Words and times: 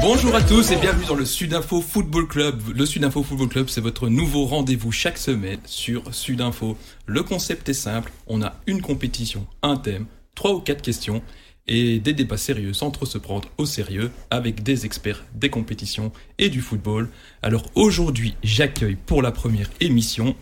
Bonjour 0.00 0.34
à 0.34 0.42
tous 0.42 0.70
et 0.72 0.76
bienvenue 0.76 1.04
dans 1.06 1.14
le 1.14 1.24
Sudinfo 1.24 1.80
Football 1.80 2.26
Club. 2.26 2.60
Le 2.74 2.86
Sudinfo 2.86 3.22
Football 3.22 3.48
Club, 3.48 3.68
c'est 3.68 3.80
votre 3.80 4.08
nouveau 4.08 4.46
rendez-vous 4.46 4.90
chaque 4.90 5.18
semaine 5.18 5.60
sur 5.66 6.14
Sudinfo. 6.14 6.76
Le 7.06 7.22
concept 7.22 7.68
est 7.68 7.74
simple, 7.74 8.10
on 8.26 8.42
a 8.42 8.54
une 8.66 8.80
compétition, 8.80 9.46
un 9.62 9.76
thème, 9.76 10.06
trois 10.34 10.52
ou 10.52 10.60
quatre 10.60 10.82
questions 10.82 11.22
et 11.68 12.00
des 12.00 12.12
débats 12.12 12.36
sérieux 12.36 12.72
sans 12.72 12.90
trop 12.90 13.06
se 13.06 13.18
prendre 13.18 13.48
au 13.58 13.66
sérieux 13.66 14.10
avec 14.30 14.62
des 14.62 14.86
experts 14.86 15.24
des 15.34 15.50
compétitions 15.50 16.12
et 16.38 16.48
du 16.48 16.60
football. 16.60 17.08
Alors 17.42 17.64
aujourd'hui, 17.74 18.34
j'accueille 18.42 18.96
pour 18.96 19.22
la 19.22 19.32
première 19.32 19.70
émission 19.80 20.34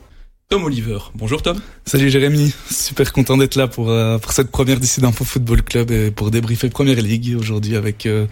Tom 0.49 0.65
Oliver. 0.65 0.99
Bonjour 1.15 1.43
Tom. 1.43 1.61
Salut 1.85 2.09
Jérémy, 2.09 2.55
super 2.71 3.13
content 3.13 3.37
d'être 3.37 3.57
là 3.57 3.69
pour, 3.69 3.91
euh, 3.91 4.17
pour 4.17 4.33
cette 4.33 4.51
première 4.51 4.81
d'ici 4.81 5.03
d'Info 5.03 5.23
Football 5.23 5.63
Club 5.63 5.91
et 5.91 6.11
pour 6.11 6.31
débriefer 6.31 6.71
Première 6.71 6.97
Ligue 7.03 7.37
aujourd'hui 7.39 7.77
avec, 7.77 8.07
euh, 8.07 8.27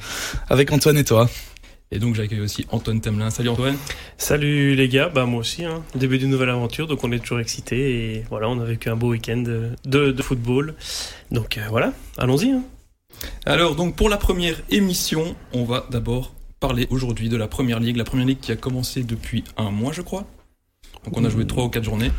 avec 0.48 0.72
Antoine 0.72 0.96
et 0.96 1.04
toi. 1.04 1.28
Et 1.90 1.98
donc 1.98 2.14
j'accueille 2.14 2.40
aussi 2.40 2.64
Antoine 2.70 3.02
Temelin. 3.02 3.28
Salut 3.28 3.50
Antoine. 3.50 3.76
Salut 4.16 4.74
les 4.74 4.88
gars, 4.88 5.10
bah 5.10 5.26
moi 5.26 5.40
aussi, 5.40 5.66
hein. 5.66 5.84
début 5.94 6.16
d'une 6.16 6.30
nouvelle 6.30 6.48
aventure, 6.48 6.86
donc 6.86 7.04
on 7.04 7.12
est 7.12 7.18
toujours 7.18 7.40
excités 7.40 8.14
et 8.14 8.24
voilà, 8.30 8.48
on 8.48 8.58
a 8.60 8.64
vécu 8.64 8.88
un 8.88 8.96
beau 8.96 9.10
week-end 9.10 9.36
de, 9.36 9.74
de, 9.84 10.22
football. 10.22 10.74
Donc 11.30 11.58
euh, 11.58 11.66
voilà, 11.68 11.92
allons-y. 12.16 12.50
Hein. 12.50 12.62
Alors 13.44 13.76
donc 13.76 13.94
pour 13.94 14.08
la 14.08 14.16
première 14.16 14.56
émission, 14.70 15.36
on 15.52 15.64
va 15.64 15.86
d'abord 15.90 16.32
parler 16.60 16.86
aujourd'hui 16.88 17.28
de 17.28 17.36
la 17.36 17.46
Première 17.46 17.78
Ligue, 17.78 17.98
la 17.98 18.04
Première 18.04 18.24
Ligue 18.26 18.40
qui 18.40 18.52
a 18.52 18.56
commencé 18.56 19.02
depuis 19.02 19.44
un 19.58 19.70
mois 19.70 19.92
je 19.92 20.00
crois. 20.00 20.26
Donc 21.06 21.16
on 21.16 21.24
a 21.24 21.28
joué 21.28 21.46
trois 21.46 21.64
ou 21.64 21.68
quatre 21.68 21.84
journées. 21.84 22.10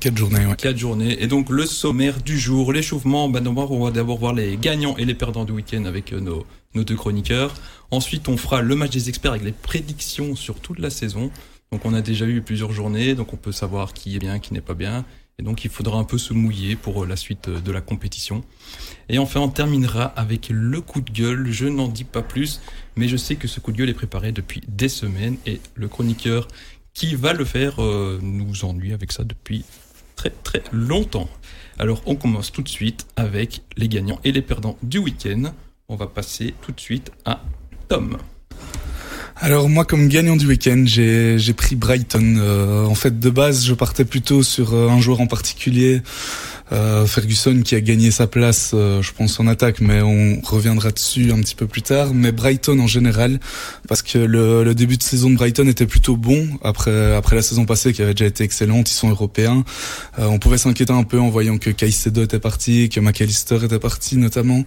Quatre 0.00 0.18
journées, 0.18 0.44
ouais. 0.44 0.56
Quatre 0.56 0.76
journées. 0.76 1.22
Et 1.22 1.26
donc 1.26 1.48
le 1.48 1.64
sommaire 1.64 2.20
du 2.20 2.38
jour, 2.38 2.72
l'échauffement, 2.72 3.28
ben, 3.28 3.46
on 3.46 3.84
va 3.84 3.90
d'abord 3.90 4.18
voir 4.18 4.34
les 4.34 4.58
gagnants 4.58 4.96
et 4.98 5.06
les 5.06 5.14
perdants 5.14 5.46
du 5.46 5.52
week-end 5.52 5.86
avec 5.86 6.12
euh, 6.12 6.20
nos, 6.20 6.44
nos 6.74 6.84
deux 6.84 6.94
chroniqueurs. 6.96 7.54
Ensuite, 7.90 8.28
on 8.28 8.36
fera 8.36 8.60
le 8.60 8.76
match 8.76 8.90
des 8.90 9.08
experts 9.08 9.32
avec 9.32 9.44
les 9.44 9.52
prédictions 9.52 10.36
sur 10.36 10.60
toute 10.60 10.78
la 10.78 10.90
saison. 10.90 11.30
Donc 11.72 11.86
on 11.86 11.94
a 11.94 12.02
déjà 12.02 12.26
eu 12.26 12.42
plusieurs 12.42 12.72
journées, 12.72 13.14
donc 13.14 13.32
on 13.32 13.36
peut 13.36 13.52
savoir 13.52 13.94
qui 13.94 14.16
est 14.16 14.18
bien, 14.18 14.38
qui 14.38 14.52
n'est 14.52 14.60
pas 14.60 14.74
bien. 14.74 15.06
Et 15.38 15.44
donc 15.44 15.64
il 15.64 15.70
faudra 15.70 15.98
un 15.98 16.04
peu 16.04 16.18
se 16.18 16.34
mouiller 16.34 16.74
pour 16.76 17.04
euh, 17.04 17.06
la 17.06 17.16
suite 17.16 17.48
euh, 17.48 17.60
de 17.60 17.72
la 17.72 17.80
compétition. 17.80 18.42
Et 19.08 19.18
enfin 19.18 19.40
on 19.40 19.48
terminera 19.48 20.04
avec 20.04 20.48
le 20.50 20.80
coup 20.82 21.00
de 21.00 21.10
gueule. 21.10 21.50
Je 21.50 21.66
n'en 21.66 21.88
dis 21.88 22.04
pas 22.04 22.22
plus, 22.22 22.60
mais 22.96 23.08
je 23.08 23.16
sais 23.16 23.36
que 23.36 23.48
ce 23.48 23.60
coup 23.60 23.72
de 23.72 23.78
gueule 23.78 23.88
est 23.88 23.94
préparé 23.94 24.32
depuis 24.32 24.60
des 24.68 24.88
semaines 24.88 25.36
et 25.46 25.60
le 25.74 25.88
chroniqueur 25.88 26.48
qui 26.98 27.14
va 27.14 27.32
le 27.32 27.44
faire 27.44 27.80
euh, 27.80 28.18
nous 28.20 28.64
ennuie 28.64 28.92
avec 28.92 29.12
ça 29.12 29.22
depuis 29.22 29.64
très 30.16 30.30
très 30.30 30.64
longtemps. 30.72 31.28
Alors 31.78 32.02
on 32.06 32.16
commence 32.16 32.50
tout 32.50 32.62
de 32.62 32.68
suite 32.68 33.06
avec 33.14 33.62
les 33.76 33.86
gagnants 33.86 34.18
et 34.24 34.32
les 34.32 34.42
perdants 34.42 34.76
du 34.82 34.98
week-end. 34.98 35.52
On 35.88 35.94
va 35.94 36.08
passer 36.08 36.54
tout 36.60 36.72
de 36.72 36.80
suite 36.80 37.12
à 37.24 37.40
Tom. 37.86 38.18
Alors 39.36 39.68
moi 39.68 39.84
comme 39.84 40.08
gagnant 40.08 40.34
du 40.34 40.48
week-end 40.48 40.82
j'ai 40.86 41.52
pris 41.56 41.76
Brighton. 41.76 42.34
Euh, 42.38 42.84
en 42.84 42.96
fait 42.96 43.20
de 43.20 43.30
base 43.30 43.64
je 43.64 43.74
partais 43.74 44.04
plutôt 44.04 44.42
sur 44.42 44.74
euh, 44.74 44.88
un 44.88 45.00
joueur 45.00 45.20
en 45.20 45.28
particulier 45.28 46.02
euh, 46.72 47.06
Ferguson 47.06 47.62
qui 47.64 47.74
a 47.74 47.80
gagné 47.80 48.10
sa 48.10 48.26
place, 48.26 48.72
euh, 48.74 49.02
je 49.02 49.12
pense 49.12 49.40
en 49.40 49.46
attaque, 49.46 49.80
mais 49.80 50.02
on 50.02 50.40
reviendra 50.42 50.90
dessus 50.90 51.32
un 51.32 51.40
petit 51.40 51.54
peu 51.54 51.66
plus 51.66 51.82
tard. 51.82 52.12
Mais 52.14 52.32
Brighton 52.32 52.78
en 52.78 52.86
général, 52.86 53.40
parce 53.88 54.02
que 54.02 54.18
le, 54.18 54.64
le 54.64 54.74
début 54.74 54.96
de 54.96 55.02
saison 55.02 55.30
de 55.30 55.36
Brighton 55.36 55.66
était 55.66 55.86
plutôt 55.86 56.16
bon 56.16 56.48
après 56.62 57.14
après 57.14 57.36
la 57.36 57.42
saison 57.42 57.64
passée 57.64 57.92
qui 57.92 58.02
avait 58.02 58.14
déjà 58.14 58.26
été 58.26 58.44
excellente. 58.44 58.90
Ils 58.90 58.94
sont 58.94 59.08
européens. 59.08 59.64
Euh, 60.18 60.26
on 60.26 60.38
pouvait 60.38 60.58
s'inquiéter 60.58 60.92
un 60.92 61.04
peu 61.04 61.18
en 61.18 61.28
voyant 61.28 61.58
que 61.58 61.70
Caicedo 61.70 62.22
était 62.22 62.38
parti, 62.38 62.88
que 62.88 63.00
McAllister 63.00 63.58
était 63.64 63.78
parti 63.78 64.16
notamment. 64.16 64.64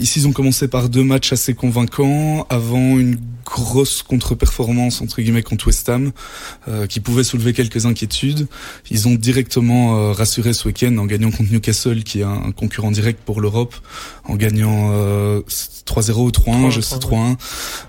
Ici 0.00 0.20
ils 0.20 0.28
ont 0.28 0.32
commencé 0.32 0.68
par 0.68 0.88
deux 0.88 1.04
matchs 1.04 1.32
assez 1.32 1.54
convaincants 1.54 2.46
avant 2.50 2.98
une 2.98 3.18
grosse 3.44 4.02
contre-performance 4.02 5.00
entre 5.00 5.22
guillemets 5.22 5.42
contre 5.42 5.68
West 5.68 5.88
Ham 5.88 6.10
qui 6.88 7.00
pouvait 7.00 7.24
soulever 7.24 7.52
quelques 7.52 7.86
inquiétudes. 7.86 8.48
Ils 8.90 9.06
ont 9.06 9.14
directement 9.14 10.12
rassuré 10.12 10.52
ce 10.52 10.68
en 10.98 11.06
gagnant 11.06 11.30
contre 11.30 11.52
Newcastle, 11.52 12.02
qui 12.02 12.20
est 12.20 12.24
un, 12.24 12.50
concurrent 12.50 12.90
direct 12.90 13.20
pour 13.24 13.40
l'Europe, 13.40 13.74
en 14.24 14.34
gagnant 14.34 14.90
3-0 15.86 16.12
ou 16.12 16.30
3-1, 16.30 16.70
je 16.70 16.80
sais 16.80 16.96
3-1, 16.96 17.36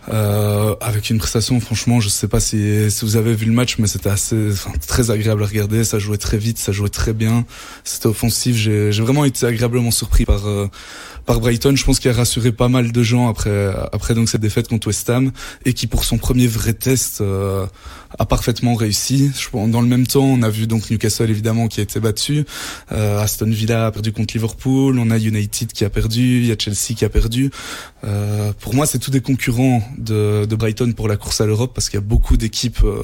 euh, 0.09 0.75
avec 0.79 1.09
une 1.09 1.17
prestation, 1.17 1.59
franchement, 1.59 1.99
je 1.99 2.09
sais 2.09 2.27
pas 2.27 2.39
si, 2.39 2.89
si 2.89 3.03
vous 3.03 3.15
avez 3.17 3.33
vu 3.33 3.45
le 3.45 3.51
match, 3.51 3.77
mais 3.79 3.87
c'était 3.87 4.09
assez, 4.09 4.51
enfin, 4.51 4.71
très 4.87 5.11
agréable 5.11 5.43
à 5.43 5.47
regarder. 5.47 5.83
Ça 5.83 5.99
jouait 5.99 6.17
très 6.17 6.37
vite, 6.37 6.59
ça 6.59 6.71
jouait 6.71 6.89
très 6.89 7.13
bien. 7.13 7.45
C'était 7.83 8.07
offensif. 8.07 8.55
J'ai 8.55 8.91
vraiment 8.91 9.25
été 9.25 9.45
agréablement 9.45 9.91
surpris 9.91 10.25
par 10.25 10.47
euh, 10.47 10.67
par 11.27 11.39
Brighton. 11.39 11.75
Je 11.75 11.83
pense 11.83 11.99
qu'il 11.99 12.09
a 12.09 12.13
rassuré 12.13 12.51
pas 12.51 12.69
mal 12.69 12.91
de 12.91 13.03
gens 13.03 13.29
après 13.29 13.71
après 13.93 14.15
donc 14.15 14.29
cette 14.29 14.41
défaite 14.41 14.67
contre 14.67 14.87
West 14.87 15.07
Ham 15.11 15.31
et 15.65 15.73
qui 15.73 15.85
pour 15.85 16.03
son 16.05 16.17
premier 16.17 16.47
vrai 16.47 16.73
test 16.73 17.21
euh, 17.21 17.67
a 18.17 18.25
parfaitement 18.25 18.73
réussi. 18.73 19.31
Je, 19.37 19.49
dans 19.67 19.81
le 19.81 19.87
même 19.87 20.07
temps, 20.07 20.23
on 20.23 20.41
a 20.41 20.49
vu 20.49 20.65
donc 20.65 20.89
Newcastle 20.89 21.29
évidemment 21.29 21.67
qui 21.67 21.81
a 21.81 21.83
été 21.83 21.99
battu, 21.99 22.45
euh, 22.91 23.19
Aston 23.19 23.49
Villa 23.49 23.87
a 23.87 23.91
perdu 23.91 24.11
contre 24.11 24.33
Liverpool, 24.33 24.97
on 24.97 25.11
a 25.11 25.17
United 25.17 25.73
qui 25.73 25.85
a 25.85 25.89
perdu, 25.89 26.39
il 26.39 26.45
y 26.47 26.51
a 26.51 26.55
Chelsea 26.57 26.95
qui 26.95 27.05
a 27.05 27.09
perdu. 27.09 27.51
Euh, 28.05 28.53
pour 28.59 28.73
moi, 28.73 28.85
c'est 28.85 28.99
tous 28.99 29.11
des 29.11 29.21
concurrents 29.21 29.83
de, 29.97 30.45
de 30.45 30.55
Brighton 30.55 30.93
pour 30.93 31.07
la 31.07 31.17
course 31.17 31.41
à 31.41 31.45
l'Europe 31.45 31.73
parce 31.75 31.89
qu'il 31.89 31.97
y 31.97 32.03
a 32.03 32.05
beaucoup 32.05 32.37
d'équipes 32.37 32.83
euh, 32.83 33.03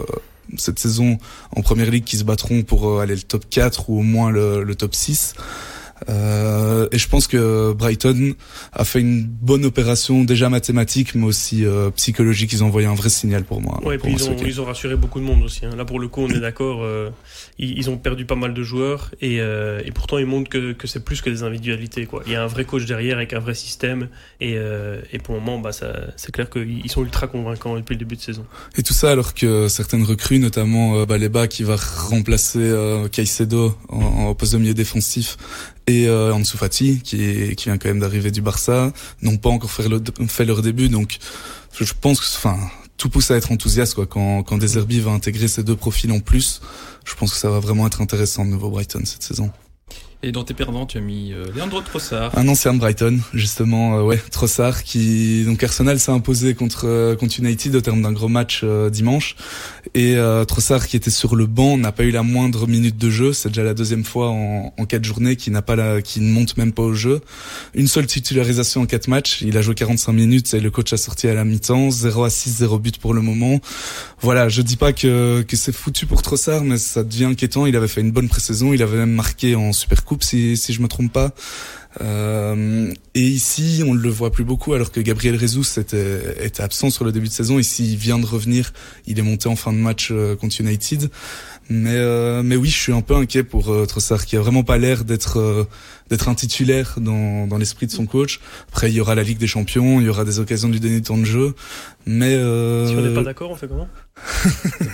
cette 0.57 0.79
saison 0.79 1.17
en 1.55 1.61
première 1.61 1.89
ligue 1.89 2.03
qui 2.03 2.17
se 2.17 2.23
battront 2.23 2.63
pour 2.63 2.87
euh, 2.87 3.01
aller 3.01 3.15
le 3.15 3.21
top 3.21 3.45
4 3.49 3.89
ou 3.89 3.99
au 3.99 4.03
moins 4.03 4.31
le, 4.31 4.63
le 4.63 4.75
top 4.75 4.95
6. 4.95 5.35
Euh, 6.09 6.87
et 6.91 6.97
je 6.97 7.07
pense 7.07 7.27
que 7.27 7.73
Brighton 7.73 8.33
a 8.71 8.83
fait 8.83 8.99
une 8.99 9.23
bonne 9.23 9.65
opération 9.65 10.23
déjà 10.23 10.49
mathématique, 10.49 11.15
mais 11.15 11.25
aussi 11.25 11.65
euh, 11.65 11.89
psychologique. 11.91 12.53
Ils 12.53 12.63
ont 12.63 12.67
envoyé 12.67 12.87
un 12.87 12.95
vrai 12.95 13.09
signal 13.09 13.43
pour 13.43 13.61
moi. 13.61 13.79
Ouais, 13.83 13.95
et 13.95 13.97
puis 13.97 14.13
ils, 14.13 14.29
ont, 14.29 14.35
ils, 14.45 14.61
ont, 14.61 14.65
rassuré 14.65 14.95
beaucoup 14.95 15.19
de 15.19 15.25
monde 15.25 15.43
aussi. 15.43 15.65
Hein. 15.65 15.75
Là, 15.75 15.85
pour 15.85 15.99
le 15.99 16.07
coup, 16.07 16.21
on 16.21 16.29
est 16.29 16.39
d'accord. 16.39 16.83
Euh, 16.83 17.09
ils, 17.57 17.77
ils, 17.77 17.89
ont 17.89 17.97
perdu 17.97 18.25
pas 18.25 18.35
mal 18.35 18.53
de 18.53 18.63
joueurs 18.63 19.11
et, 19.21 19.37
et 19.37 19.91
pourtant 19.93 20.17
ils 20.17 20.25
montrent 20.25 20.49
que, 20.49 20.73
que 20.73 20.87
c'est 20.87 21.03
plus 21.03 21.21
que 21.21 21.29
des 21.29 21.43
individualités. 21.43 22.05
Quoi. 22.05 22.23
Il 22.25 22.31
y 22.31 22.35
a 22.35 22.43
un 22.43 22.47
vrai 22.47 22.65
coach 22.65 22.85
derrière 22.85 23.17
avec 23.17 23.33
un 23.33 23.39
vrai 23.39 23.53
système 23.53 24.07
et, 24.41 24.55
et 25.11 25.19
pour 25.19 25.35
le 25.35 25.41
moment, 25.41 25.59
bah, 25.59 25.71
c'est 25.71 26.31
clair 26.31 26.49
qu'ils 26.49 26.89
sont 26.89 27.03
ultra 27.03 27.27
convaincants 27.27 27.75
depuis 27.75 27.93
le 27.93 27.99
début 27.99 28.15
de 28.15 28.21
saison. 28.21 28.45
Et 28.77 28.83
tout 28.83 28.93
ça 28.93 29.11
alors 29.11 29.33
que 29.33 29.67
certaines 29.67 30.03
recrues, 30.03 30.39
notamment 30.39 31.03
Baleba 31.05 31.47
qui 31.47 31.63
va 31.63 31.75
remplacer 31.75 32.73
Caicedo 33.11 33.77
en, 33.89 33.99
en 33.99 34.35
poste 34.35 34.53
de 34.53 34.57
milieu 34.57 34.73
défensif, 34.73 35.37
et 35.87 36.07
euh, 36.07 36.33
Ansu 36.33 36.57
Fati 36.57 37.01
qui, 37.03 37.55
qui 37.55 37.65
vient 37.65 37.77
quand 37.77 37.89
même 37.89 37.99
d'arriver 37.99 38.31
du 38.31 38.41
Barça 38.41 38.91
n'ont 39.21 39.37
pas 39.37 39.49
encore 39.49 39.71
fait, 39.71 39.87
le, 39.87 40.01
fait 40.27 40.45
leur 40.45 40.61
début 40.61 40.89
donc 40.89 41.17
je 41.77 41.93
pense 41.99 42.19
que 42.19 42.25
enfin 42.25 42.57
tout 42.97 43.09
pousse 43.09 43.31
à 43.31 43.35
être 43.35 43.51
enthousiaste 43.51 43.95
quoi. 43.95 44.05
Quand 44.05 44.43
quand 44.43 44.57
Deserbi 44.57 44.99
va 44.99 45.11
intégrer 45.11 45.47
ces 45.47 45.63
deux 45.63 45.75
profils 45.75 46.11
en 46.11 46.19
plus 46.19 46.61
je 47.05 47.15
pense 47.15 47.31
que 47.31 47.37
ça 47.37 47.49
va 47.49 47.59
vraiment 47.59 47.87
être 47.87 48.01
intéressant 48.01 48.45
de 48.45 48.51
nouveau 48.51 48.69
Brighton 48.69 49.01
cette 49.05 49.23
saison 49.23 49.51
et 50.23 50.31
dans 50.31 50.45
tes 50.45 50.53
perdants, 50.53 50.85
tu 50.85 50.97
as 50.97 51.01
mis 51.01 51.33
euh, 51.33 51.45
Leandro 51.53 51.81
Trossard. 51.81 52.31
Un 52.37 52.47
ancien 52.47 52.73
Brighton, 52.73 53.19
justement, 53.33 53.97
euh, 53.97 54.03
ouais, 54.03 54.21
Trossard, 54.31 54.83
qui 54.83 55.43
donc 55.43 55.61
Arsenal 55.61 55.99
s'est 55.99 56.11
imposé 56.11 56.55
contre 56.55 56.87
euh, 56.87 57.15
contre 57.17 57.39
United 57.39 57.75
au 57.75 57.81
terme 57.81 58.01
d'un 58.01 58.13
gros 58.13 58.29
match 58.29 58.61
euh, 58.63 58.89
dimanche. 58.89 59.35
Et 59.95 60.15
Trossard, 60.47 60.87
qui 60.87 60.95
était 60.95 61.11
sur 61.11 61.35
le 61.35 61.45
banc, 61.45 61.77
n'a 61.77 61.91
pas 61.91 62.03
eu 62.03 62.11
la 62.11 62.23
moindre 62.23 62.67
minute 62.67 62.97
de 62.97 63.09
jeu. 63.09 63.33
C'est 63.33 63.49
déjà 63.49 63.63
la 63.63 63.73
deuxième 63.73 64.05
fois 64.05 64.29
en, 64.29 64.73
en 64.75 64.85
quatre 64.85 65.03
journées 65.03 65.35
qu'il 65.35 65.51
n'a 65.53 65.61
pas 65.61 65.75
la, 65.75 66.01
qui 66.01 66.21
ne 66.21 66.31
monte 66.31 66.57
même 66.57 66.71
pas 66.71 66.83
au 66.83 66.93
jeu. 66.93 67.19
Une 67.75 67.87
seule 67.87 68.07
titularisation 68.07 68.81
en 68.81 68.85
quatre 68.85 69.07
matchs. 69.07 69.41
Il 69.41 69.57
a 69.57 69.61
joué 69.61 69.75
45 69.75 70.13
minutes 70.13 70.53
et 70.53 70.61
le 70.61 70.71
coach 70.71 70.93
a 70.93 70.97
sorti 70.97 71.27
à 71.27 71.33
la 71.33 71.43
mi-temps. 71.43 71.91
0 71.91 72.23
à 72.23 72.29
6, 72.29 72.49
0 72.57 72.79
but 72.79 72.97
pour 72.97 73.13
le 73.13 73.21
moment. 73.21 73.59
Voilà, 74.21 74.47
je 74.47 74.61
dis 74.61 74.77
pas 74.77 74.93
que 74.93 75.41
que 75.41 75.57
c'est 75.57 75.73
foutu 75.73 76.05
pour 76.05 76.21
Trossard, 76.21 76.63
mais 76.63 76.77
ça 76.77 77.03
devient 77.03 77.25
inquiétant. 77.25 77.65
Il 77.65 77.75
avait 77.75 77.89
fait 77.89 78.01
une 78.01 78.11
bonne 78.11 78.29
pré-saison. 78.29 78.73
Il 78.73 78.81
avait 78.81 78.97
même 78.97 79.13
marqué 79.13 79.55
en 79.55 79.73
Super 79.73 80.05
Coupe 80.05 80.12
si, 80.21 80.57
si 80.57 80.73
je 80.73 80.81
me 80.81 80.87
trompe 80.87 81.11
pas. 81.11 81.33
Euh, 82.01 82.91
et 83.13 83.21
ici, 83.21 83.83
on 83.85 83.93
le 83.93 84.09
voit 84.09 84.31
plus 84.31 84.43
beaucoup, 84.43 84.73
alors 84.73 84.91
que 84.91 84.99
Gabriel 84.99 85.39
Jesus 85.39 85.79
était, 85.79 86.45
était 86.45 86.63
absent 86.63 86.89
sur 86.89 87.05
le 87.05 87.11
début 87.11 87.27
de 87.27 87.33
saison. 87.33 87.59
Ici, 87.59 87.93
il 87.93 87.97
vient 87.97 88.19
de 88.19 88.25
revenir. 88.25 88.73
Il 89.05 89.19
est 89.19 89.23
monté 89.23 89.47
en 89.47 89.55
fin 89.55 89.73
de 89.73 89.77
match 89.77 90.09
euh, 90.11 90.35
contre 90.35 90.59
United. 90.59 91.09
Mais, 91.69 91.95
euh, 91.95 92.43
mais 92.43 92.55
oui, 92.55 92.69
je 92.69 92.77
suis 92.77 92.91
un 92.91 93.01
peu 93.01 93.15
inquiet 93.15 93.43
pour 93.43 93.71
euh, 93.71 93.85
Trossard, 93.85 94.25
qui 94.25 94.35
a 94.35 94.41
vraiment 94.41 94.63
pas 94.63 94.77
l'air 94.77 95.05
d'être 95.05 95.39
euh, 95.39 95.63
d'être 96.09 96.27
un 96.27 96.35
titulaire 96.35 96.95
dans, 96.97 97.47
dans 97.47 97.57
l'esprit 97.57 97.87
de 97.87 97.91
son 97.91 98.05
coach. 98.05 98.39
Après, 98.69 98.91
il 98.91 98.95
y 98.95 99.01
aura 99.01 99.15
la 99.15 99.23
Ligue 99.23 99.37
des 99.37 99.47
Champions, 99.47 99.99
il 99.99 100.05
y 100.05 100.09
aura 100.09 100.25
des 100.25 100.39
occasions 100.39 100.67
de 100.67 100.73
lui 100.73 100.79
donner 100.79 100.95
du 100.95 101.01
temps 101.01 101.17
de 101.17 101.25
jeu. 101.25 101.55
Mais 102.05 102.35
euh... 102.35 102.87
si 102.87 102.95
on 102.95 103.01
n'est 103.01 103.13
pas 103.13 103.23
d'accord, 103.23 103.51
on 103.51 103.55
fait 103.55 103.67
comment? 103.67 103.87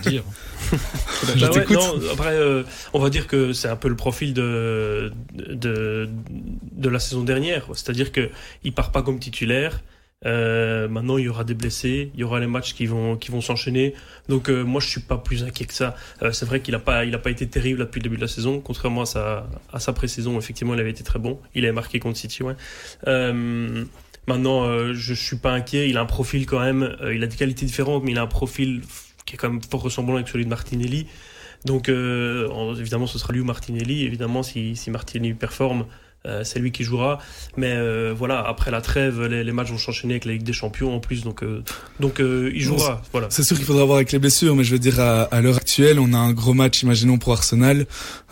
Dire. 0.04 0.24
bah 0.72 1.50
ouais, 1.52 1.66
non, 1.72 2.00
après, 2.14 2.36
euh, 2.36 2.64
on 2.94 3.00
va 3.00 3.10
dire 3.10 3.28
que 3.28 3.54
c'est 3.54 3.68
un 3.68 3.76
peu 3.76 3.90
le 3.90 3.96
profil 3.96 4.34
de, 4.34 5.12
de, 5.34 6.08
de 6.72 6.90
la 6.90 7.00
saison 7.00 7.24
dernière. 7.24 7.66
C'est-à-dire 7.74 8.12
qu'il 8.12 8.74
part 8.74 8.92
pas 8.92 9.02
comme 9.02 9.20
titulaire, 9.20 9.82
Euh, 10.26 10.90
maintenant, 10.90 11.18
il 11.18 11.24
y 11.26 11.30
aura 11.30 11.46
des 11.46 11.54
blessés, 11.54 12.12
il 12.14 12.20
y 12.20 12.24
aura 12.26 12.42
les 12.42 12.48
matchs 12.48 12.74
qui 12.74 12.86
vont 12.88 13.16
qui 13.16 13.32
vont 13.32 13.40
s'enchaîner. 13.40 13.94
Donc 14.28 14.50
euh, 14.50 14.64
moi, 14.64 14.82
je 14.82 14.88
suis 14.90 15.00
pas 15.02 15.18
plus 15.18 15.44
inquiet 15.46 15.64
que 15.66 15.74
ça. 15.74 15.96
Euh, 16.22 16.34
c'est 16.34 16.46
vrai 16.46 16.60
qu'il 16.62 16.76
a 16.76 16.80
pas 16.80 17.06
il 17.06 17.16
a 17.16 17.20
pas 17.20 17.30
été 17.32 17.48
terrible 17.48 17.80
depuis 17.80 18.00
le 18.00 18.04
début 18.04 18.18
de 18.18 18.22
la 18.22 18.28
saison, 18.28 18.60
contrairement 18.60 19.04
à 19.04 19.06
sa 19.06 19.48
à 19.72 19.80
sa 19.80 19.94
pré-saison. 19.94 20.38
Effectivement, 20.38 20.74
il 20.74 20.80
avait 20.82 20.90
été 20.92 21.04
très 21.06 21.20
bon. 21.20 21.40
Il 21.56 21.64
avait 21.64 21.74
marqué 21.74 22.00
contre 22.00 22.18
City. 22.18 22.44
Ouais. 22.44 22.56
Euh, 23.08 23.86
maintenant, 24.28 24.66
euh, 24.66 24.94
je 24.94 25.14
suis 25.14 25.38
pas 25.38 25.52
inquiet. 25.54 25.90
Il 25.90 25.96
a 25.98 26.02
un 26.02 26.06
profil 26.06 26.46
quand 26.46 26.60
même. 26.60 26.84
euh, 27.02 27.16
il 27.16 27.24
a 27.24 27.28
des 27.28 27.38
qualités 27.38 27.66
différentes, 27.66 28.04
mais 28.04 28.12
il 28.12 28.18
a 28.18 28.24
un 28.24 28.28
profil 28.28 28.82
qui 29.26 29.36
est 29.36 29.38
quand 29.38 29.50
même 29.50 29.62
fort 29.64 29.82
ressemblant 29.84 30.16
avec 30.16 30.28
celui 30.28 30.44
de 30.44 30.50
Martinelli. 30.50 31.08
Donc 31.66 31.88
en- 31.90 32.76
évidemment, 32.76 33.08
ce 33.08 33.18
sera 33.20 33.32
lui 33.32 33.40
ou 33.40 33.46
Martinelli. 33.46 34.04
Évidemment, 34.04 34.44
si 34.44 34.76
si 34.76 34.92
Martinelli 34.92 35.34
performe. 35.34 35.86
Euh, 36.26 36.44
c'est 36.44 36.60
lui 36.60 36.72
qui 36.72 36.84
jouera, 36.84 37.20
mais 37.58 37.72
euh, 37.74 38.14
voilà. 38.16 38.40
Après 38.46 38.72
la 38.72 38.82
trêve, 38.82 39.24
les, 39.26 39.44
les 39.44 39.52
matchs 39.52 39.70
vont 39.70 39.78
s'enchaîner 39.78 40.16
avec 40.16 40.26
la 40.26 40.34
Ligue 40.34 40.44
des 40.44 40.54
Champions 40.54 40.94
en 40.94 41.00
plus, 41.00 41.24
donc 41.24 41.44
euh, 41.44 41.64
donc 42.00 42.20
euh, 42.20 42.52
il 42.54 42.62
jouera. 42.62 43.02
Voilà. 43.12 43.28
C'est 43.30 43.44
sûr 43.44 43.56
qu'il 43.56 43.66
faudra 43.66 43.86
voir 43.86 43.98
avec 43.98 44.12
les 44.12 44.20
blessures, 44.20 44.56
mais 44.56 44.64
je 44.66 44.72
veux 44.72 44.80
dire, 44.80 45.00
à, 45.00 45.22
à 45.24 45.42
l'heure 45.42 45.56
actuelle, 45.58 45.98
on 46.00 46.12
a 46.14 46.18
un 46.18 46.34
gros 46.34 46.54
match, 46.54 46.84
imaginons, 46.84 47.18
pour 47.18 47.32
Arsenal. 47.34 47.86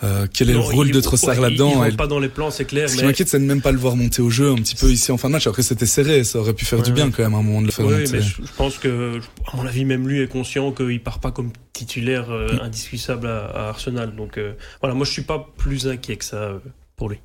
Euh, 0.04 0.28
quel 0.34 0.50
est 0.50 0.54
Non, 0.54 0.68
le 0.69 0.75
rôle 0.75 0.88
il- 0.88 0.94
de 0.94 1.00
Trossard 1.01 1.30
ouais, 1.30 1.36
il- 1.38 1.42
là-dedans 1.42 1.72
Il, 1.75 1.78
rentre 1.78 1.98
pas 1.98 2.07
dans 2.07 2.19
les 2.19 2.30
plans, 2.30 2.51
c'est 2.51 2.66
clair. 2.66 2.89
Ce 2.89 2.95
qui 2.95 3.01
Mais 3.01 3.07
m'inquiète, 3.07 3.30
c'est 3.30 3.39
de 3.39 3.45
même 3.45 3.62
pas 3.62 3.72
le 3.72 3.78
voir 3.80 3.95
monter 3.95 4.22
au 4.22 4.30
jeu 4.30 4.51
un 4.51 4.56
petit 4.56 4.75
peu 4.75 4.88
ici 4.92 5.12
en 5.12 5.18
fin 5.18 5.30
de 5.30 5.34
match. 5.34 5.48
Après, 5.48 5.62
c'était 5.63 5.86
serré, 5.86 6.24
ça 6.24 6.39
aurait 6.39 6.54
pu 6.54 6.66
faire 6.66 6.80
Ouais, 6.80 6.86
du 6.86 6.92
bien 6.92 7.06
ouais. 7.06 7.12
quand 7.16 7.24
même 7.24 7.36
à 7.36 7.38
un 7.38 7.42
moment 7.44 7.62
de 7.62 7.68
le 7.68 7.72
faire 7.72 7.86
Oui, 7.86 7.94
monter. 8.00 8.12
mais 8.12 8.22
je, 8.22 8.36
je 8.44 8.51
pense 8.57 8.78
que, 8.78 9.19
à 9.51 9.56
mon 9.57 9.66
avis, 9.66 9.86
même 9.86 10.07
lui 10.07 10.22
est 10.22 10.28
conscient 10.28 10.72
qu'il 10.72 11.01
part 11.01 11.19
pas 11.19 11.31
comme 11.31 11.51
titulaire 11.74 12.31
euh, 12.31 12.48
Mm. 12.54 12.60
indiscutable 12.63 13.28
à, 13.28 13.45
à 13.45 13.68
Arsenal. 13.69 14.16
Donc 14.16 14.38
euh, 14.38 14.54
voilà, 14.81 14.94
moi 14.95 15.06
je 15.06 15.12
suis 15.12 15.22
pas 15.22 15.48
plus 15.57 15.88
inquiet 15.88 16.18
que 16.18 16.25
ça 16.25 16.38
euh, 16.38 16.60
pour 16.95 17.10
lui. 17.10 17.19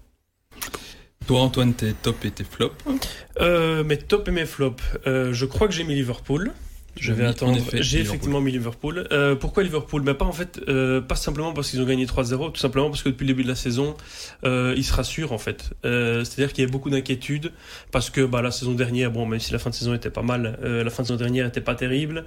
Toi, 1.27 1.41
Antoine, 1.41 1.73
tes 1.75 1.93
top 1.93 2.25
et 2.25 2.31
tes 2.31 2.45
flops. 2.45 2.75
Euh, 3.41 3.85
mes 3.85 3.97
top 3.97 4.29
et 4.29 4.33
mes 4.33 4.47
flops. 4.47 4.83
Euh, 5.07 5.33
je 5.33 5.47
crois 5.47 5.69
que 5.69 5.75
j'ai 5.75 5.85
mis 5.85 5.95
Liverpool. 5.95 6.53
Je 7.01 7.13
vais 7.13 7.25
attendre. 7.25 7.59
J'ai 7.73 8.01
effectivement 8.01 8.41
mis 8.41 8.53
Liverpool. 8.53 9.09
Euh, 9.13 9.35
pourquoi 9.35 9.63
Liverpool? 9.63 10.03
Mais 10.05 10.15
pas 10.15 10.25
en 10.27 10.33
fait, 10.33 10.61
euh, 10.69 11.01
pas 11.01 11.17
simplement 11.17 11.53
parce 11.53 11.71
qu'ils 11.71 11.81
ont 11.81 11.87
gagné 11.87 12.05
3-0, 12.07 12.53
tout 12.53 12.61
simplement 12.61 12.91
parce 12.91 13.03
que 13.03 13.09
depuis 13.09 13.25
le 13.25 13.29
début 13.33 13.43
de 13.43 13.49
la 13.49 13.55
saison, 13.55 13.97
euh, 14.45 14.75
ils 14.77 14.85
se 14.85 14.93
rassurent 14.93 15.33
en 15.33 15.39
fait. 15.39 15.71
Euh, 15.85 16.23
C'est-à-dire 16.25 16.53
qu'il 16.53 16.65
y 16.65 16.67
a 16.67 16.71
beaucoup 16.71 16.91
d'inquiétudes 16.91 17.53
parce 17.91 18.11
que 18.11 18.21
bah, 18.21 18.43
la 18.43 18.51
saison 18.51 18.73
dernière, 18.75 19.11
bon, 19.11 19.27
même 19.27 19.41
si 19.41 19.53
la 19.53 19.59
fin 19.59 19.71
de 19.71 19.75
saison 19.75 19.95
était 19.95 20.11
pas 20.11 20.23
mal, 20.23 20.59
euh, 20.63 20.85
la 20.85 20.91
fin 20.91 21.03
de 21.03 21.09
saison 21.09 21.19
dernière 21.19 21.47
était 21.47 21.61
pas 21.63 21.75
terrible. 21.75 22.25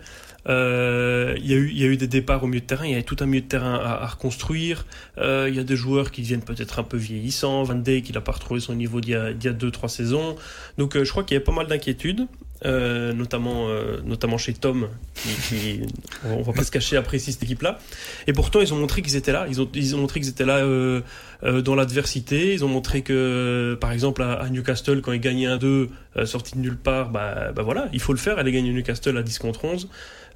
Euh, 0.47 1.35
Il 1.37 1.45
y 1.49 1.53
a 1.53 1.57
eu, 1.57 1.69
il 1.69 1.77
y 1.79 1.83
a 1.83 1.87
eu 1.87 1.97
des 1.97 2.07
départs 2.07 2.43
au 2.43 2.47
milieu 2.47 2.61
de 2.61 2.65
terrain. 2.65 2.85
Il 2.85 2.91
y 2.91 2.93
avait 2.95 3.03
tout 3.03 3.17
un 3.19 3.25
milieu 3.27 3.41
de 3.41 3.47
terrain 3.47 3.75
à, 3.75 4.03
à 4.03 4.07
reconstruire. 4.07 4.85
Euh, 5.17 5.45
Il 5.49 5.55
y 5.55 5.59
a 5.59 5.63
des 5.63 5.75
joueurs 5.75 6.11
qui 6.11 6.21
deviennent 6.21 6.43
peut-être 6.43 6.79
un 6.79 6.83
peu 6.83 6.97
vieillissants. 6.97 7.63
Van 7.63 7.75
Dijk, 7.75 8.09
il 8.09 8.17
a 8.17 8.21
pas 8.21 8.31
retrouvé 8.33 8.59
son 8.59 8.73
niveau 8.75 8.99
d'il 9.01 9.11
y 9.11 9.15
a, 9.15 9.33
d'il 9.33 9.45
y 9.45 9.49
a 9.49 9.53
deux, 9.53 9.71
trois 9.71 9.89
saisons. 9.89 10.35
Donc, 10.77 10.95
euh, 10.95 11.03
je 11.03 11.11
crois 11.11 11.23
qu'il 11.23 11.35
y 11.35 11.37
a 11.37 11.41
pas 11.43 11.51
mal 11.51 11.67
d'inquiétudes. 11.67 12.27
Euh, 12.65 13.13
notamment 13.13 13.67
euh, 13.67 13.97
notamment 14.03 14.39
chez 14.39 14.53
Tom 14.53 14.87
qui, 15.13 15.29
qui 15.47 15.81
on 16.25 16.41
va 16.41 16.51
pas 16.51 16.63
se 16.63 16.71
cacher 16.71 16.97
apprécie 16.97 17.31
cette 17.31 17.43
équipe 17.43 17.61
là 17.61 17.77
et 18.25 18.33
pourtant 18.33 18.59
ils 18.59 18.73
ont 18.73 18.77
montré 18.77 19.03
qu'ils 19.03 19.15
étaient 19.15 19.31
là. 19.31 19.45
Ils 19.49 19.61
ont 19.61 19.69
ils 19.75 19.95
ont 19.95 19.99
montré 19.99 20.19
qu'ils 20.19 20.29
étaient 20.29 20.45
là 20.45 20.57
euh, 20.57 21.01
euh, 21.43 21.61
dans 21.61 21.75
l'adversité. 21.75 22.53
Ils 22.53 22.65
ont 22.65 22.67
montré 22.67 23.01
que 23.01 23.77
par 23.79 23.91
exemple 23.91 24.23
à, 24.23 24.49
Newcastle 24.49 25.01
quand 25.01 25.11
ils 25.11 25.19
gagnaient 25.19 25.45
un 25.45 25.57
2 25.57 25.89
euh, 26.17 26.25
sorti 26.25 26.55
de 26.55 26.59
nulle 26.59 26.77
part 26.77 27.09
bah, 27.09 27.51
bah 27.55 27.61
voilà 27.61 27.87
il 27.93 27.99
faut 27.99 28.13
le 28.13 28.19
faire 28.19 28.39
aller 28.39 28.51
gagner 28.51 28.71
Newcastle 28.71 29.17
à 29.17 29.23
10 29.23 29.39
contre 29.39 29.65
11 29.65 29.89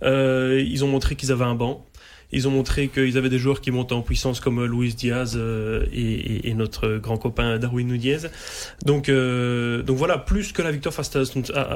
euh, 0.04 0.64
ils 0.66 0.84
ont 0.84 0.88
montré 0.88 1.16
qu'ils 1.16 1.32
avaient 1.32 1.46
un 1.46 1.56
banc 1.56 1.86
ils 2.32 2.48
ont 2.48 2.52
montré 2.52 2.88
qu'ils 2.90 3.18
avaient 3.18 3.30
des 3.30 3.40
joueurs 3.40 3.62
qui 3.62 3.72
montent 3.72 3.92
en 3.92 4.02
puissance 4.02 4.40
comme 4.40 4.64
Luis 4.66 4.94
Diaz 4.94 5.34
euh, 5.36 5.86
et, 5.92 6.50
et- 6.50 6.54
notre 6.54 6.98
grand 6.98 7.18
copain 7.18 7.58
Darwin 7.58 7.88
Nunez. 7.88 8.18
Donc, 8.86 9.08
euh, 9.10 9.82
donc 9.82 9.98
voilà, 9.98 10.18
plus 10.18 10.52
que 10.52 10.62
la 10.62 10.72
victoire 10.72 10.94
face 10.94 11.10
à 11.16 11.22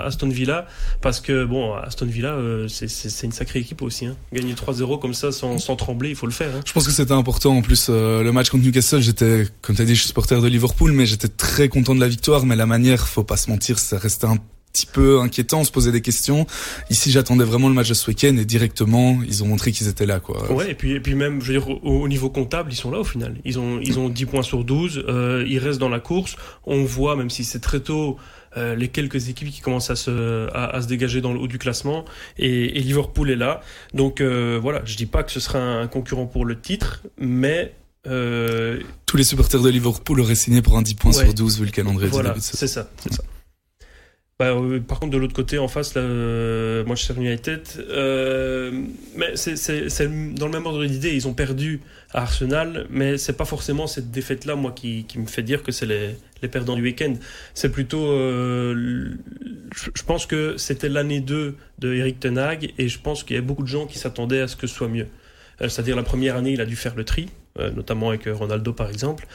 Aston, 0.05 0.27
Villa, 0.29 0.67
parce 1.01 1.21
que 1.21 1.45
bon, 1.45 1.73
Aston 1.73 2.05
Villa, 2.05 2.33
euh, 2.33 2.67
c'est 2.67 3.25
une 3.25 3.31
sacrée 3.31 3.59
équipe 3.59 3.81
aussi. 3.81 4.05
Hein. 4.05 4.15
Gagner 4.33 4.53
3-0 4.53 4.99
comme 4.99 5.13
ça 5.13 5.31
sans, 5.31 5.57
sans 5.57 5.75
trembler, 5.75 6.09
il 6.09 6.15
faut 6.15 6.25
le 6.25 6.31
faire. 6.33 6.53
Hein. 6.55 6.61
Je 6.65 6.73
pense 6.73 6.85
que 6.85 6.91
c'était 6.91 7.13
important. 7.13 7.55
En 7.55 7.61
plus, 7.61 7.87
euh, 7.89 8.23
le 8.23 8.31
match 8.31 8.49
contre 8.49 8.63
Newcastle, 8.65 9.01
j'étais, 9.01 9.47
comme 9.61 9.75
tu 9.75 9.81
as 9.81 9.85
dit, 9.85 9.95
je 9.95 9.99
suis 10.01 10.07
supporter 10.09 10.41
de 10.41 10.47
Liverpool, 10.47 10.91
mais 10.91 11.05
j'étais 11.05 11.27
très 11.29 11.69
content 11.69 11.95
de 11.95 11.99
la 12.01 12.07
victoire. 12.07 12.45
Mais 12.45 12.55
la 12.55 12.65
manière, 12.65 13.07
faut 13.07 13.23
pas 13.23 13.37
se 13.37 13.49
mentir, 13.49 13.79
ça 13.79 13.97
restait 13.97 14.27
un 14.27 14.37
petit 14.73 14.85
peu 14.87 15.19
inquiétant. 15.21 15.59
On 15.61 15.63
se 15.63 15.71
posait 15.71 15.91
des 15.91 16.01
questions. 16.01 16.47
Ici, 16.89 17.11
j'attendais 17.11 17.43
vraiment 17.45 17.69
le 17.69 17.75
match 17.75 17.89
de 17.89 17.93
ce 17.93 18.09
week-end 18.09 18.35
et 18.37 18.45
directement, 18.45 19.19
ils 19.25 19.43
ont 19.43 19.47
montré 19.47 19.71
qu'ils 19.71 19.87
étaient 19.87 20.05
là, 20.07 20.19
quoi. 20.19 20.51
Ouais, 20.51 20.71
et 20.71 20.73
puis, 20.73 20.93
et 20.93 20.99
puis 20.99 21.13
même, 21.15 21.41
je 21.41 21.53
veux 21.53 21.59
dire, 21.59 21.69
au, 21.69 22.01
au 22.01 22.07
niveau 22.07 22.29
comptable, 22.29 22.73
ils 22.73 22.75
sont 22.75 22.89
là 22.91 22.99
au 22.99 23.03
final. 23.03 23.35
Ils 23.45 23.59
ont, 23.59 23.79
ils 23.79 23.99
ont 23.99 24.09
10 24.09 24.25
points 24.25 24.41
sur 24.41 24.63
12, 24.63 25.05
euh, 25.07 25.45
ils 25.47 25.59
restent 25.59 25.79
dans 25.79 25.89
la 25.89 25.99
course. 25.99 26.35
On 26.65 26.83
voit, 26.83 27.15
même 27.15 27.29
si 27.29 27.43
c'est 27.43 27.59
très 27.59 27.79
tôt, 27.81 28.17
euh, 28.57 28.75
les 28.75 28.87
quelques 28.87 29.29
équipes 29.29 29.51
qui 29.51 29.61
commencent 29.61 29.91
à 29.91 29.95
se, 29.95 30.47
à, 30.53 30.75
à 30.75 30.81
se 30.81 30.87
dégager 30.87 31.21
dans 31.21 31.33
le 31.33 31.39
haut 31.39 31.47
du 31.47 31.59
classement. 31.59 32.03
Et, 32.39 32.77
et 32.77 32.81
Liverpool 32.81 33.29
est 33.29 33.35
là. 33.35 33.61
Donc 33.93 34.21
euh, 34.21 34.59
voilà, 34.61 34.81
je 34.85 34.95
dis 34.97 35.05
pas 35.05 35.21
que 35.23 35.31
ce 35.31 35.39
sera 35.39 35.59
un 35.59 35.87
concurrent 35.87 36.25
pour 36.25 36.45
le 36.45 36.59
titre, 36.59 37.01
mais 37.19 37.73
euh, 38.07 38.79
Tous 39.05 39.17
les 39.17 39.23
supporters 39.23 39.61
de 39.61 39.69
Liverpool 39.69 40.19
auraient 40.19 40.35
signé 40.35 40.61
pour 40.63 40.77
un 40.77 40.81
10 40.81 40.95
points 40.95 41.11
Ouais. 41.15 41.23
sur 41.25 41.33
12 41.33 41.59
vu 41.59 41.65
le 41.65 41.71
calendrier 41.71 42.09
voilà, 42.09 42.35
c'est 42.39 42.67
ça, 42.67 42.87
c'est 43.01 43.13
ça. 43.13 43.23
Bah, 44.39 44.47
euh, 44.47 44.79
par 44.79 44.99
contre, 44.99 45.11
de 45.11 45.17
l'autre 45.17 45.35
côté, 45.35 45.59
en 45.59 45.67
face, 45.67 45.93
là, 45.93 46.01
euh, 46.01 46.83
Manchester 46.85 47.21
United, 47.21 47.61
euh, 47.89 48.71
mais 49.15 49.35
c'est 49.35 50.33
dans 50.33 50.47
le 50.47 50.51
même 50.51 50.65
ordre 50.65 50.83
d'idée. 50.85 51.13
Ils 51.13 51.27
ont 51.27 51.35
perdu 51.35 51.81
à 52.11 52.23
Arsenal, 52.23 52.87
mais 52.89 53.19
c'est 53.19 53.37
pas 53.37 53.45
forcément 53.45 53.85
cette 53.85 54.09
défaite-là, 54.09 54.55
moi, 54.55 54.71
qui, 54.71 55.05
me 55.17 55.27
fait 55.27 55.43
dire 55.43 55.61
que 55.61 55.71
c'est 55.71 55.85
les, 55.85 56.47
perdants 56.47 56.75
du 56.75 56.81
week-end. 56.81 57.13
C'est 57.53 57.71
plutôt, 57.71 58.07
euh, 58.07 59.11
je 59.75 60.03
pense 60.03 60.25
que 60.25 60.57
c'était 60.57 60.89
l'année 60.89 61.21
2 61.21 61.55
de 61.77 61.93
Eric 61.93 62.19
Ten 62.19 62.39
Hag, 62.39 62.73
et 62.79 62.87
je 62.87 62.99
pense 62.99 63.23
qu'il 63.23 63.35
y 63.35 63.39
a 63.39 63.43
beaucoup 63.43 63.63
de 63.63 63.67
gens 63.67 63.85
qui 63.85 63.99
s'attendaient 63.99 64.41
à 64.41 64.47
ce 64.47 64.55
que 64.55 64.65
ce 64.65 64.73
soit 64.73 64.89
mieux. 64.89 65.07
Euh, 65.61 65.69
C'est-à-dire 65.69 65.95
la 65.95 66.03
première 66.03 66.37
année, 66.37 66.53
il 66.53 66.61
a 66.61 66.65
dû 66.65 66.75
faire 66.75 66.95
le 66.95 67.03
tri, 67.03 67.29
notamment 67.75 68.09
avec 68.09 68.23
Ronaldo 68.25 68.73
par 68.73 68.89
exemple. 68.89 69.27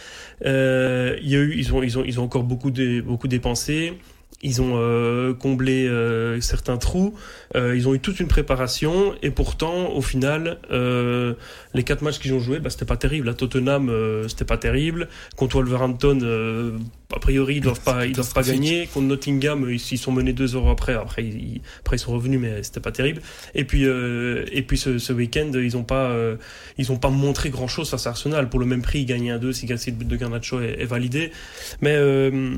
Il 0.45 0.49
y 0.49 1.37
a 1.37 1.39
eu, 1.39 1.55
ils 1.57 1.73
ont, 2.19 2.25
encore 2.25 2.43
beaucoup 2.43 2.71
dépensé. 2.73 3.95
Ils 4.41 4.63
ont 4.63 4.75
euh, 4.77 5.35
comblé 5.35 5.89
euh, 5.89 6.41
certains 6.41 6.77
trous. 6.77 7.15
Euh, 7.57 7.75
ils 7.77 7.89
ont 7.89 7.95
eu 7.95 7.99
toute 7.99 8.21
une 8.21 8.29
préparation 8.29 9.15
et 9.21 9.31
pourtant, 9.31 9.91
au 9.91 10.01
final, 10.01 10.59
euh, 10.71 11.35
les 11.75 11.83
quatre 11.83 12.03
matchs 12.03 12.21
qu'ils 12.21 12.35
ont 12.35 12.39
joués, 12.39 12.61
bah, 12.61 12.71
c'était 12.71 12.85
pas 12.85 12.97
terrible. 12.97 13.29
À 13.29 13.35
Tottenham, 13.35 13.89
euh, 13.89 14.29
c'était 14.29 14.45
pas 14.45 14.57
terrible. 14.57 15.09
Contre 15.37 15.57
Wolverhampton, 15.57 16.21
euh, 16.23 16.79
a 17.13 17.19
priori, 17.19 17.57
ils 17.57 17.61
doivent 17.61 17.81
pas, 17.81 18.07
ils 18.07 18.13
doivent 18.13 18.33
pas 18.33 18.45
gagner. 18.45 18.87
Contre 18.87 19.07
Nottingham, 19.07 19.67
ils, 19.69 19.75
ils 19.75 19.99
sont 19.99 20.13
menés 20.13 20.33
deux 20.33 20.55
heures 20.55 20.69
après. 20.69 20.95
Après, 20.95 21.25
ils, 21.25 21.61
après, 21.81 21.97
ils 21.97 22.01
sont 22.01 22.13
revenus, 22.13 22.39
mais 22.39 22.63
c'était 22.63 22.79
pas 22.81 22.93
terrible. 22.93 23.23
Et 23.57 23.65
puis, 23.65 23.87
euh, 23.87 24.45
et 24.53 24.63
puis 24.63 24.79
ce, 24.79 24.99
ce 24.99 25.13
week-end, 25.13 25.51
ils 25.55 25.77
ont 25.77 25.83
pas, 25.85 26.11
euh, 26.11 26.37
ils 26.77 26.93
ont 26.93 26.99
pas 26.99 27.11
montré 27.11 27.51
grand 27.51 27.67
chose 27.67 27.91
face 27.91 28.07
à 28.07 28.11
Arsenal. 28.11 28.49
Pour 28.49 28.61
le 28.61 28.67
même 28.67 28.83
prix, 28.83 29.01
ils 29.01 29.07
gagnaient 29.07 29.33
un 29.33 29.39
2 29.39 29.53
si 29.53 29.67
si 29.79 29.91
le 29.91 29.97
but 29.97 30.07
de 30.07 30.17
Garnacho 30.17 30.61
est, 30.61 30.81
est 30.81 30.85
validé. 30.87 31.33
Mais, 31.81 31.97
euh, 31.97 32.55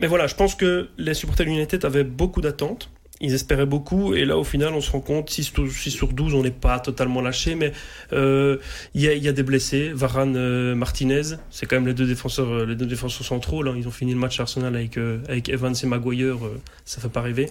mais 0.00 0.06
voilà, 0.06 0.26
je 0.26 0.34
pense 0.34 0.54
que 0.54 0.88
les 0.98 1.14
supporters 1.14 1.46
de 1.46 1.50
United 1.52 1.84
avaient 1.84 2.04
beaucoup 2.04 2.40
d'attentes. 2.40 2.90
Ils 3.24 3.34
espéraient 3.34 3.66
beaucoup 3.66 4.14
et 4.14 4.24
là 4.24 4.36
au 4.38 4.44
final 4.44 4.72
on 4.74 4.80
se 4.80 4.90
rend 4.90 5.00
compte 5.00 5.30
6, 5.30 5.52
tou- 5.52 5.68
6 5.70 5.90
sur 5.90 6.08
12 6.12 6.34
on 6.34 6.42
n'est 6.42 6.50
pas 6.50 6.78
totalement 6.78 7.20
lâché 7.20 7.54
mais 7.54 7.72
euh, 8.12 8.58
il 8.94 9.00
y, 9.02 9.08
a, 9.08 9.14
y 9.14 9.28
a 9.28 9.32
des 9.32 9.42
blessés. 9.42 9.90
Varane 9.94 10.36
euh, 10.36 10.74
Martinez 10.74 11.22
c'est 11.50 11.66
quand 11.66 11.76
même 11.76 11.86
les 11.86 11.94
deux 11.94 12.06
défenseurs 12.06 12.50
euh, 12.52 12.66
les 12.66 12.76
deux 12.76 12.86
défenseurs 12.86 13.26
centraux 13.26 13.62
là. 13.62 13.72
Ils 13.76 13.88
ont 13.88 13.90
fini 13.90 14.12
le 14.12 14.18
match 14.18 14.38
Arsenal 14.40 14.74
avec 14.76 14.96
euh, 14.98 15.18
avec 15.28 15.48
Evans 15.48 15.74
et 15.82 15.86
Maguire 15.86 16.36
ça 16.84 17.00
fait 17.00 17.08
pas 17.08 17.22
rêver. 17.22 17.48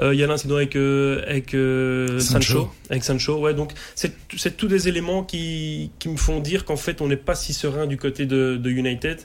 Euh, 0.00 0.12
il 0.14 0.20
y 0.20 0.22
a 0.22 0.26
l'incident 0.26 0.56
avec 0.56 0.76
euh, 0.76 1.22
avec 1.26 1.54
euh, 1.54 2.18
Sancho. 2.20 2.42
Sancho. 2.42 2.70
Avec 2.90 3.04
Sancho 3.04 3.38
ouais. 3.40 3.54
Donc 3.54 3.72
c'est 3.94 4.12
c'est 4.36 4.56
tous 4.56 4.68
des 4.68 4.88
éléments 4.88 5.24
qui 5.24 5.90
qui 5.98 6.08
me 6.08 6.16
font 6.16 6.40
dire 6.40 6.64
qu'en 6.64 6.76
fait 6.76 7.00
on 7.00 7.08
n'est 7.08 7.16
pas 7.16 7.34
si 7.34 7.52
serein 7.54 7.86
du 7.86 7.96
côté 7.96 8.26
de, 8.26 8.56
de 8.56 8.70
United 8.70 9.20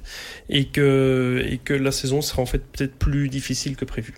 et 0.50 0.66
que 0.66 1.44
et 1.46 1.58
que 1.58 1.74
la 1.74 1.92
saison 1.92 2.22
sera 2.22 2.42
en 2.42 2.46
fait 2.46 2.60
peut-être 2.72 2.96
plus 2.96 3.28
difficile 3.30 3.76
que 3.76 3.86
prévu 3.86 4.14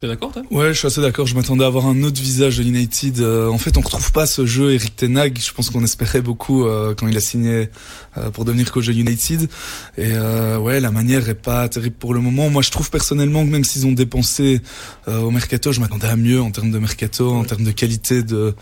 T'es 0.00 0.08
d'accord, 0.08 0.32
toi? 0.32 0.42
Ouais, 0.50 0.74
je 0.74 0.78
suis 0.80 0.86
assez 0.88 1.00
d'accord. 1.00 1.26
Je 1.26 1.34
m'attendais 1.34 1.64
à 1.64 1.68
avoir 1.68 1.86
un 1.86 2.02
autre 2.02 2.20
visage 2.20 2.58
de 2.58 2.64
United. 2.64 3.20
Euh, 3.20 3.48
en 3.48 3.56
fait, 3.58 3.78
on 3.78 3.80
retrouve 3.80 4.12
pas 4.12 4.26
ce 4.26 4.44
jeu 4.44 4.72
Eric 4.74 4.96
Ten 4.96 5.16
Hag. 5.16 5.38
Je 5.40 5.52
pense 5.52 5.70
qu'on 5.70 5.84
espérait 5.84 6.20
beaucoup 6.20 6.66
euh, 6.66 6.94
quand 6.94 7.06
il 7.06 7.16
a 7.16 7.20
signé 7.20 7.70
euh, 8.18 8.30
pour 8.30 8.44
devenir 8.44 8.70
coach 8.70 8.86
de 8.86 8.92
United. 8.92 9.48
Et 9.96 10.10
euh, 10.12 10.58
ouais, 10.58 10.80
la 10.80 10.90
manière 10.90 11.28
est 11.28 11.34
pas 11.36 11.68
terrible 11.68 11.94
pour 11.96 12.12
le 12.12 12.20
moment. 12.20 12.50
Moi, 12.50 12.60
je 12.60 12.70
trouve 12.70 12.90
personnellement 12.90 13.46
que 13.46 13.50
même 13.50 13.64
s'ils 13.64 13.86
ont 13.86 13.92
dépensé 13.92 14.60
euh, 15.08 15.20
au 15.20 15.30
mercato, 15.30 15.72
je 15.72 15.80
m'attendais 15.80 16.08
à 16.08 16.16
mieux 16.16 16.42
en 16.42 16.50
termes 16.50 16.72
de 16.72 16.78
mercato, 16.78 17.32
en 17.32 17.44
termes 17.44 17.64
de 17.64 17.70
qualité 17.70 18.22
de, 18.24 18.54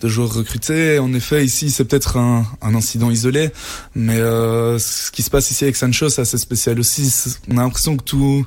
de 0.00 0.08
joueurs 0.08 0.34
recrutés. 0.34 0.98
En 0.98 1.14
effet, 1.14 1.44
ici, 1.44 1.70
c'est 1.70 1.84
peut-être 1.84 2.18
un, 2.18 2.44
un 2.60 2.74
incident 2.74 3.10
isolé, 3.10 3.52
mais 3.94 4.18
euh, 4.18 4.78
ce 4.78 5.10
qui 5.12 5.22
se 5.22 5.30
passe 5.30 5.50
ici 5.52 5.64
avec 5.64 5.76
Sancho, 5.76 6.10
c'est 6.10 6.22
assez 6.22 6.36
spécial 6.36 6.78
aussi. 6.80 7.10
On 7.48 7.56
a 7.56 7.62
l'impression 7.62 7.96
que 7.96 8.02
tout 8.04 8.44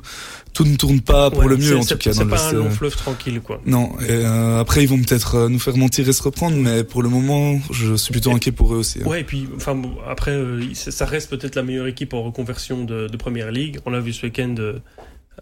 tout 0.54 0.64
ne 0.64 0.76
tourne 0.76 1.00
pas 1.02 1.30
pour 1.30 1.40
Ouais, 1.40 1.48
le 1.48 1.56
mieux 1.58 1.76
en 1.76 1.84
tout 1.84 1.98
cas. 1.98 2.12
C'est 2.14 2.22
le 2.24 2.30
pas 2.30 2.48
un 2.48 2.52
long 2.52 2.70
fleuve 2.70 2.96
tranquille, 2.96 3.40
quoi. 3.42 3.60
Non, 3.66 3.90
et 4.00 4.10
euh, 4.10 4.58
après 4.60 4.82
ils 4.82 4.88
vont 4.88 4.98
peut-être 5.02 5.34
euh, 5.34 5.48
nous 5.50 5.58
faire 5.58 5.76
mentir 5.76 6.08
et 6.08 6.12
se 6.12 6.22
reprendre, 6.22 6.56
mais 6.56 6.84
pour 6.84 7.02
le 7.02 7.08
moment, 7.10 7.58
je 7.70 7.94
suis 7.96 8.12
plutôt 8.12 8.30
Et- 8.30 8.34
inquiet 8.34 8.52
pour 8.52 8.72
eux 8.72 8.78
aussi. 8.78 9.00
hein. 9.02 9.06
Ouais, 9.06 9.20
et 9.20 9.24
puis, 9.24 9.46
enfin, 9.56 9.74
bon, 9.74 9.92
après, 10.08 10.30
euh, 10.30 10.62
ça 10.74 11.04
reste 11.04 11.28
peut-être 11.28 11.56
la 11.56 11.62
meilleure 11.62 11.86
équipe 11.88 12.14
en 12.14 12.22
reconversion 12.22 12.84
de, 12.84 13.08
de 13.08 13.16
première 13.16 13.50
ligue. 13.52 13.78
On 13.84 13.90
l'a 13.90 14.00
vu 14.00 14.12
ce 14.12 14.24
week-end 14.24 14.54
euh, 14.58 14.78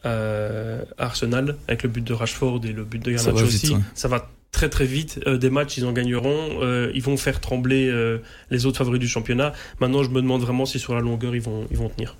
euh, 0.06 0.82
Arsenal 0.98 1.56
avec 1.68 1.82
le 1.82 1.88
but 1.88 2.02
de 2.04 2.12
Rashford 2.12 2.60
et 2.64 2.72
le 2.72 2.84
but 2.84 3.04
de 3.04 3.12
Garnacho 3.12 3.44
aussi. 3.44 3.76
Ça 3.94 4.08
va 4.08 4.28
très 4.50 4.68
très 4.68 4.84
vite. 4.86 5.20
Euh, 5.26 5.38
des 5.38 5.50
matchs, 5.50 5.76
ils 5.78 5.84
en 5.86 5.92
gagneront. 5.92 6.58
Euh, 6.62 6.90
ils 6.94 7.02
vont 7.02 7.16
faire 7.16 7.40
trembler 7.40 7.88
euh, 7.88 8.18
les 8.50 8.66
autres 8.66 8.78
favoris 8.78 9.00
du 9.00 9.08
championnat. 9.08 9.52
Maintenant, 9.80 10.02
je 10.02 10.10
me 10.10 10.20
demande 10.20 10.42
vraiment 10.42 10.66
si 10.66 10.78
sur 10.78 10.94
la 10.94 11.00
longueur, 11.00 11.34
ils 11.34 11.42
vont, 11.42 11.66
ils 11.70 11.76
vont 11.76 11.88
tenir. 11.88 12.16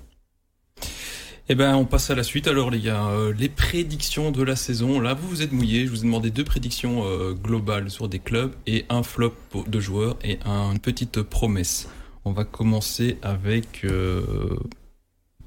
Eh 1.49 1.55
ben, 1.55 1.75
on 1.75 1.85
passe 1.85 2.09
à 2.09 2.15
la 2.15 2.23
suite. 2.23 2.47
Alors, 2.47 2.71
les 2.71 2.79
gars, 2.79 3.09
les 3.37 3.49
prédictions 3.49 4.31
de 4.31 4.41
la 4.43 4.55
saison. 4.55 4.99
Là, 4.99 5.13
vous 5.13 5.27
vous 5.27 5.41
êtes 5.41 5.51
mouillés. 5.51 5.85
Je 5.85 5.91
vous 5.91 5.99
ai 5.99 6.05
demandé 6.05 6.31
deux 6.31 6.45
prédictions 6.45 7.03
globales 7.33 7.89
sur 7.91 8.07
des 8.07 8.19
clubs 8.19 8.53
et 8.65 8.85
un 8.87 9.03
flop 9.03 9.35
de 9.67 9.79
joueurs 9.81 10.17
et 10.23 10.39
une 10.45 10.79
petite 10.79 11.21
promesse. 11.21 11.89
On 12.23 12.31
va 12.31 12.45
commencer 12.45 13.17
avec 13.21 13.85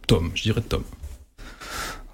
Tom. 0.07 0.31
Je 0.35 0.43
dirais 0.43 0.61
Tom. 0.61 0.85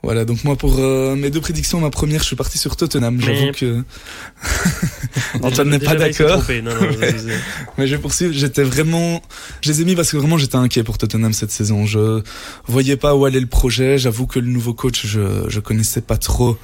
Voilà, 0.02 0.24
donc 0.24 0.42
moi 0.42 0.56
pour 0.56 0.80
euh, 0.80 1.14
mes 1.14 1.30
deux 1.30 1.40
prédictions, 1.40 1.78
ma 1.80 1.90
première, 1.90 2.22
je 2.22 2.26
suis 2.26 2.36
parti 2.36 2.58
sur 2.58 2.74
Tottenham. 2.74 3.20
J'avoue 3.20 3.52
que 3.52 3.84
Antoine 5.42 5.70
n'est 5.70 5.78
pas 5.78 5.94
d'accord. 5.94 6.42
Mais 7.78 7.86
je 7.86 7.94
vais 7.94 8.02
poursuivre. 8.02 8.32
J'étais 8.34 8.64
vraiment, 8.64 9.22
je 9.60 9.70
les 9.70 9.82
ai 9.82 9.84
mis 9.84 9.94
parce 9.94 10.10
que 10.10 10.16
vraiment 10.16 10.38
j'étais 10.38 10.56
inquiet 10.56 10.82
pour 10.82 10.98
Tottenham 10.98 11.32
cette 11.32 11.52
saison. 11.52 11.86
Je 11.86 12.20
voyais 12.66 12.96
pas 12.96 13.14
où 13.14 13.26
allait 13.26 13.38
le 13.38 13.46
projet. 13.46 13.96
J'avoue 13.96 14.26
que 14.26 14.40
le 14.40 14.48
nouveau 14.48 14.74
coach, 14.74 15.06
je 15.06 15.48
je 15.48 15.60
connaissais 15.60 16.00
pas 16.00 16.16
trop 16.16 16.58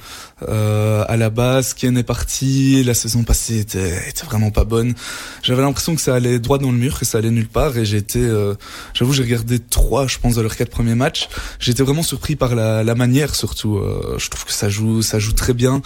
euh, 0.47 1.05
à 1.07 1.15
la 1.15 1.29
base. 1.29 1.73
Ken 1.73 1.97
est 1.97 2.03
parti. 2.03 2.83
La 2.83 2.93
saison 2.93 3.23
passée 3.23 3.59
était, 3.59 4.09
était 4.09 4.25
vraiment 4.25 4.51
pas 4.51 4.65
bonne. 4.65 4.95
J'avais 5.43 5.61
l'impression 5.61 5.95
que 5.95 6.01
ça 6.01 6.13
allait 6.13 6.39
droit 6.39 6.57
dans 6.57 6.71
le 6.71 6.77
mur, 6.77 6.99
que 6.99 7.05
ça 7.05 7.19
allait 7.19 7.31
nulle 7.31 7.47
part. 7.47 7.77
Et 7.77 7.85
j'étais, 7.85 8.19
euh, 8.19 8.55
j'avoue, 8.93 9.13
j'ai 9.13 9.23
regardé 9.23 9.59
trois, 9.59 10.07
je 10.07 10.17
pense, 10.19 10.35
de 10.35 10.41
leurs 10.41 10.57
quatre 10.57 10.71
premiers 10.71 10.95
matchs. 10.95 11.29
J'étais 11.59 11.83
vraiment 11.83 12.03
surpris 12.03 12.35
par 12.35 12.53
la, 12.53 12.83
la 12.83 12.95
manière 12.95 13.28
surtout. 13.35 13.77
Euh, 13.77 14.15
je 14.17 14.29
trouve 14.29 14.45
que 14.45 14.51
ça 14.51 14.69
joue, 14.69 15.01
ça 15.01 15.19
joue 15.19 15.33
très 15.33 15.53
bien. 15.53 15.81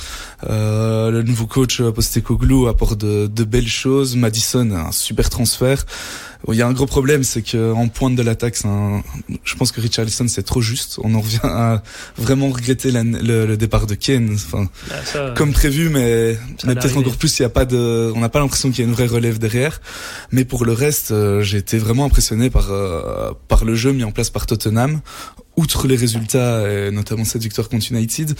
Euh, 0.50 1.12
le 1.12 1.24
nouveau 1.24 1.46
coach 1.46 1.82
Postecoglou 1.82 2.68
apporte 2.68 3.00
de 3.00 3.44
belles 3.44 3.68
choses. 3.68 4.16
Madison, 4.16 4.72
un 4.72 4.92
super 4.92 5.30
transfert. 5.30 5.86
Il 6.52 6.56
y 6.56 6.62
a 6.62 6.68
un 6.68 6.74
gros 6.74 6.86
problème, 6.86 7.24
c'est 7.24 7.42
que 7.42 7.72
en 7.72 7.88
pointe 7.88 8.16
de 8.16 8.22
l'attaque, 8.22 8.58
je 9.44 9.56
pense 9.56 9.72
que 9.72 9.80
Richarlison 9.80 10.28
c'est 10.28 10.44
trop 10.44 10.62
juste. 10.62 11.00
On 11.02 11.16
en 11.16 11.22
revient 11.22 11.40
à 11.44 11.82
vraiment 12.18 12.50
regretter 12.50 12.92
le, 12.92 13.56
départ 13.56 13.88
de 13.88 13.96
Kane, 13.96 14.34
enfin, 14.34 14.68
ah, 14.92 15.32
comme 15.38 15.54
prévu, 15.54 15.90
mais, 15.90 16.38
peut-être 16.62 16.98
encore 16.98 17.16
plus. 17.16 17.40
Il 17.40 17.44
y 17.44 17.46
a 17.46 17.50
pas 17.50 17.66
de, 17.66 18.12
on 18.14 18.20
n'a 18.20 18.30
pas 18.30 18.40
l'impression 18.40 18.72
qu'il 18.72 18.80
y 18.80 18.82
a 18.86 18.90
une 18.90 18.94
vraie 18.94 19.08
relève 19.08 19.40
derrière. 19.40 19.80
Mais 20.32 20.44
pour 20.44 20.66
le 20.66 20.74
reste, 20.74 21.12
euh, 21.12 21.42
j'ai 21.42 21.60
été 21.60 21.78
vraiment 21.78 22.06
impressionné 22.06 22.50
par 22.50 22.72
euh, 22.72 23.32
par 23.48 23.64
le 23.64 23.76
jeu 23.76 23.94
mis 23.94 24.04
en 24.04 24.12
place 24.12 24.30
par 24.30 24.46
Tottenham 24.46 25.02
outre 25.56 25.88
les 25.88 25.96
résultats, 25.96 26.68
et 26.68 26.92
notamment 26.92 27.26
cette 27.26 27.44
victoire 27.44 27.70
contre 27.70 27.92
United, 27.92 28.34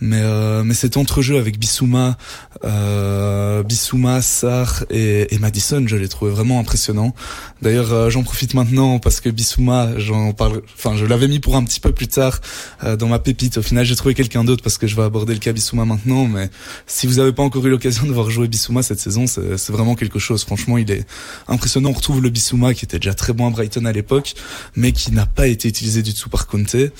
mais 0.00 0.20
euh, 0.20 0.62
mais 0.62 0.74
cet 0.74 0.96
entrejeu 0.96 1.38
avec 1.38 1.58
Bissouma, 1.58 2.16
euh, 2.64 3.62
Bissouma, 3.62 4.22
Sarr 4.22 4.84
et, 4.90 5.34
et 5.34 5.38
Madison, 5.38 5.84
je 5.86 5.96
l'ai 5.96 6.08
trouvé 6.08 6.30
vraiment 6.30 6.60
impressionnant. 6.60 7.14
D'ailleurs, 7.62 7.92
euh, 7.92 8.10
j'en 8.10 8.22
profite 8.22 8.54
maintenant 8.54 8.98
parce 8.98 9.20
que 9.20 9.28
Bissouma, 9.28 9.98
j'en 9.98 10.32
parle, 10.32 10.62
enfin, 10.76 10.96
je 10.96 11.04
l'avais 11.04 11.28
mis 11.28 11.40
pour 11.40 11.56
un 11.56 11.64
petit 11.64 11.80
peu 11.80 11.92
plus 11.92 12.08
tard 12.08 12.40
euh, 12.84 12.96
dans 12.96 13.08
ma 13.08 13.18
pépite. 13.18 13.58
Au 13.58 13.62
final, 13.62 13.84
j'ai 13.84 13.96
trouvé 13.96 14.14
quelqu'un 14.14 14.44
d'autre 14.44 14.62
parce 14.62 14.78
que 14.78 14.86
je 14.86 14.96
vais 14.96 15.02
aborder 15.02 15.34
le 15.34 15.40
cas 15.40 15.52
Bissouma 15.52 15.84
maintenant. 15.84 16.26
Mais 16.26 16.50
si 16.86 17.06
vous 17.06 17.14
n'avez 17.14 17.32
pas 17.32 17.42
encore 17.42 17.66
eu 17.66 17.70
l'occasion 17.70 18.06
de 18.06 18.12
voir 18.12 18.30
jouer 18.30 18.48
Bissouma 18.48 18.82
cette 18.82 19.00
saison, 19.00 19.26
c'est 19.26 19.70
vraiment 19.70 19.94
quelque 19.94 20.18
chose. 20.18 20.44
Franchement, 20.44 20.78
il 20.78 20.90
est 20.90 21.06
impressionnant. 21.48 21.90
On 21.90 21.94
retrouve 21.94 22.22
le 22.22 22.30
Bissouma 22.30 22.74
qui 22.74 22.84
était 22.84 22.98
déjà 22.98 23.14
très 23.14 23.32
bon 23.32 23.46
à 23.48 23.50
Brighton 23.50 23.84
à 23.84 23.92
l'époque, 23.92 24.34
mais 24.76 24.92
qui 24.92 25.12
n'a 25.12 25.26
pas 25.26 25.46
été 25.46 25.68
utilisé 25.68 26.02
du 26.02 26.14
tout 26.14 26.30
par 26.30 26.46
Conte. 26.46 26.74
Et, 26.74 26.92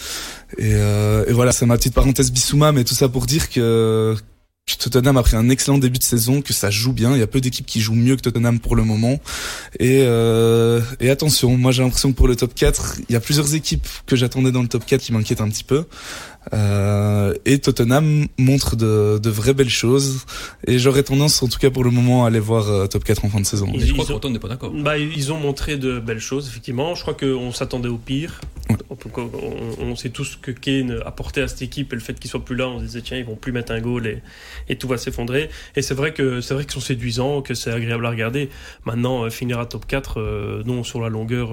euh, 0.60 1.24
et 1.26 1.32
voilà, 1.32 1.52
c'est 1.52 1.66
ma 1.66 1.76
petite 1.76 1.94
parenthèse 1.94 2.32
Bissouma, 2.32 2.72
mais 2.72 2.84
tout 2.84 2.94
ça 2.94 3.08
pour 3.08 3.26
dire 3.26 3.48
que 3.50 4.16
Tottenham 4.80 5.16
a 5.18 5.22
pris 5.22 5.36
un 5.36 5.48
excellent 5.50 5.78
début 5.78 5.98
de 5.98 6.04
saison, 6.04 6.40
que 6.40 6.52
ça 6.52 6.70
joue 6.70 6.92
bien. 6.92 7.12
Il 7.14 7.18
y 7.18 7.22
a 7.22 7.26
peu 7.26 7.40
d'équipes 7.40 7.66
qui 7.66 7.80
jouent 7.80 7.94
mieux 7.94 8.16
que 8.16 8.22
Tottenham 8.22 8.58
pour 8.58 8.76
le 8.76 8.82
moment. 8.82 9.20
Et, 9.78 10.02
euh, 10.02 10.80
attention, 11.00 11.56
moi 11.56 11.72
j'ai 11.72 11.82
l'impression 11.82 12.12
que 12.12 12.16
pour 12.16 12.28
le 12.28 12.36
top 12.36 12.54
4, 12.54 12.96
il 13.08 13.12
y 13.12 13.16
a 13.16 13.20
plusieurs 13.20 13.54
équipes 13.54 13.86
que 14.06 14.16
j'attendais 14.16 14.52
dans 14.52 14.62
le 14.62 14.68
top 14.68 14.86
4 14.86 15.00
qui 15.00 15.12
m'inquiètent 15.12 15.40
un 15.40 15.48
petit 15.48 15.64
peu. 15.64 15.84
Euh, 16.54 17.34
et 17.44 17.58
Tottenham 17.58 18.26
montre 18.38 18.76
de, 18.76 19.18
de, 19.18 19.30
vraies 19.30 19.54
belles 19.54 19.68
choses. 19.68 20.24
Et 20.66 20.78
j'aurais 20.78 21.02
tendance, 21.02 21.42
en 21.42 21.48
tout 21.48 21.58
cas 21.58 21.70
pour 21.70 21.84
le 21.84 21.90
moment, 21.90 22.24
à 22.24 22.28
aller 22.28 22.40
voir 22.40 22.68
euh, 22.68 22.86
top 22.86 23.04
4 23.04 23.24
en 23.24 23.28
fin 23.28 23.40
de 23.40 23.46
saison. 23.46 23.70
Ils, 23.74 23.86
je 23.86 23.92
crois 23.92 24.24
ont... 24.24 24.30
n'est 24.30 24.38
pas 24.38 24.48
d'accord. 24.48 24.72
Bah, 24.72 24.96
ils 24.98 25.32
ont 25.32 25.38
montré 25.38 25.76
de 25.76 25.98
belles 25.98 26.20
choses, 26.20 26.48
effectivement. 26.48 26.94
Je 26.94 27.02
crois 27.02 27.14
qu'on 27.14 27.52
s'attendait 27.52 27.88
au 27.88 27.98
pire. 27.98 28.40
On, 29.80 29.96
sait 29.96 30.10
tous 30.10 30.38
que 30.40 30.52
Kane 30.52 31.00
apportait 31.04 31.42
à 31.42 31.48
cette 31.48 31.62
équipe 31.62 31.92
et 31.92 31.96
le 31.96 32.00
fait 32.00 32.18
qu'il 32.18 32.30
soit 32.30 32.44
plus 32.44 32.54
là, 32.54 32.68
on 32.68 32.78
se 32.78 32.84
disait 32.84 33.00
tiens, 33.02 33.18
ils 33.18 33.24
vont 33.24 33.34
plus 33.34 33.50
mettre 33.50 33.72
un 33.72 33.80
goal 33.80 34.06
et, 34.06 34.22
et 34.68 34.76
tout 34.76 34.86
va 34.86 34.96
s'effondrer. 34.96 35.50
Et 35.74 35.82
c'est 35.82 35.94
vrai 35.94 36.14
que 36.14 36.40
c'est 36.40 36.54
vrai 36.54 36.64
qu'ils 36.64 36.74
sont 36.74 36.80
séduisants, 36.80 37.42
que 37.42 37.54
c'est 37.54 37.72
agréable 37.72 38.06
à 38.06 38.10
regarder. 38.10 38.48
Maintenant, 38.84 39.24
euh, 39.24 39.30
finir 39.30 39.58
à 39.58 39.66
top 39.66 39.86
4, 39.86 40.62
non, 40.64 40.84
sur 40.84 41.00
la 41.00 41.08
longueur. 41.08 41.50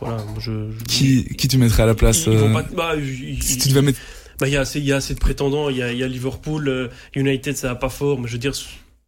voilà, 0.00 0.16
je, 0.38 0.52
Qui, 0.88 1.24
qui 1.36 1.48
tu 1.48 1.58
mettrais 1.58 1.82
à 1.82 1.86
la 1.86 1.94
place 1.94 2.28
bah, 2.28 2.94
Si 3.40 3.58
tu 3.58 3.68
devais 3.68 3.82
mettre 3.82 4.00
bah, 4.38 4.48
il 4.48 4.54
y 4.54 4.56
a 4.56 4.60
assez, 4.60 4.80
y 4.80 4.92
a 4.92 4.96
assez 4.96 5.14
de 5.14 5.20
prétendants. 5.20 5.70
Il 5.70 5.76
y 5.76 5.82
a, 5.82 5.92
y 5.92 6.02
a 6.02 6.08
Liverpool, 6.08 6.68
euh, 6.68 6.88
United, 7.14 7.56
ça 7.56 7.68
va 7.68 7.74
pas 7.74 7.88
fort, 7.88 8.20
mais 8.20 8.28
je 8.28 8.32
veux 8.32 8.38
dire, 8.38 8.54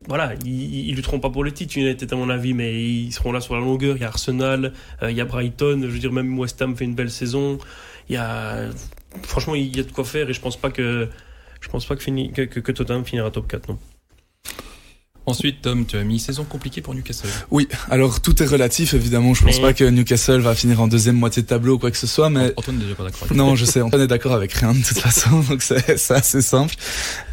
voilà, 0.07 0.35
ils, 0.45 0.89
ils 0.89 0.95
lutteront 0.95 1.21
pas 1.21 1.31
pour 1.31 1.45
le 1.45 1.53
titre, 1.53 1.77
United 1.77 2.13
à 2.13 2.17
mon 2.17 2.31
avis, 2.31 2.55
mais 2.55 2.83
ils 2.83 3.13
seront 3.13 3.33
là 3.33 3.41
sur 3.41 3.55
la 3.55 3.61
longueur. 3.61 3.97
Il 3.97 4.03
y 4.03 4.05
a 4.05 4.09
Arsenal, 4.09 4.73
euh, 5.03 5.11
il 5.11 5.17
y 5.17 5.21
a 5.21 5.25
Brighton, 5.25 5.81
je 5.83 5.89
veux 5.89 5.99
dire, 5.99 6.13
même 6.13 6.39
West 6.39 6.61
Ham 6.63 6.77
fait 6.77 6.85
une 6.85 6.95
belle 6.95 7.11
saison. 7.11 7.59
Il 8.09 8.15
y 8.15 8.19
a, 8.19 8.69
franchement, 9.23 9.55
il 9.55 9.77
y 9.77 9.81
a 9.81 9.83
de 9.83 9.93
quoi 9.93 10.05
faire 10.05 10.29
et 10.31 10.33
je 10.33 10.41
pense 10.41 10.57
pas 10.57 10.71
que, 10.71 11.09
je 11.61 11.69
pense 11.69 11.87
pas 11.87 11.97
que, 11.97 12.03
fini, 12.03 12.33
que, 12.33 12.43
que, 12.43 12.61
que 12.61 12.73
Tottenham 12.73 13.05
finira 13.05 13.31
top 13.31 13.49
4, 13.49 13.69
non. 13.69 13.79
Ensuite, 15.27 15.63
Tom, 15.63 15.87
tu 15.87 15.97
as 15.97 16.05
mis 16.05 16.21
saison 16.21 16.45
compliquée 16.45 16.81
pour 16.81 16.95
Newcastle. 16.95 17.29
Oui, 17.51 17.67
alors 17.91 18.21
tout 18.21 18.41
est 18.43 18.47
relatif, 18.47 18.95
évidemment. 18.95 19.35
Je 19.35 19.43
pense 19.43 19.59
pas 19.59 19.73
que 19.73 19.83
Newcastle 19.83 20.39
va 20.39 20.55
finir 20.55 20.81
en 20.81 20.87
deuxième 20.87 21.17
moitié 21.17 21.43
de 21.43 21.49
tableau 21.49 21.75
ou 21.75 21.79
quoi 21.79 21.91
que 21.91 21.97
ce 21.97 22.07
soit, 22.07 22.31
mais... 22.31 22.53
Antoine 22.57 22.77
n'est 22.77 22.85
déjà 22.85 22.95
pas 22.95 23.05
d'accord. 23.05 23.29
Non, 23.35 23.57
je 23.57 23.65
sais, 23.65 23.81
Antoine 23.83 24.03
est 24.03 24.07
d'accord 24.07 24.35
avec 24.35 24.53
rien 24.53 24.73
de 24.73 24.83
toute 24.83 24.99
façon, 24.99 25.41
donc 25.49 25.63
c'est 25.63 26.11
assez 26.11 26.43
simple. 26.43 26.77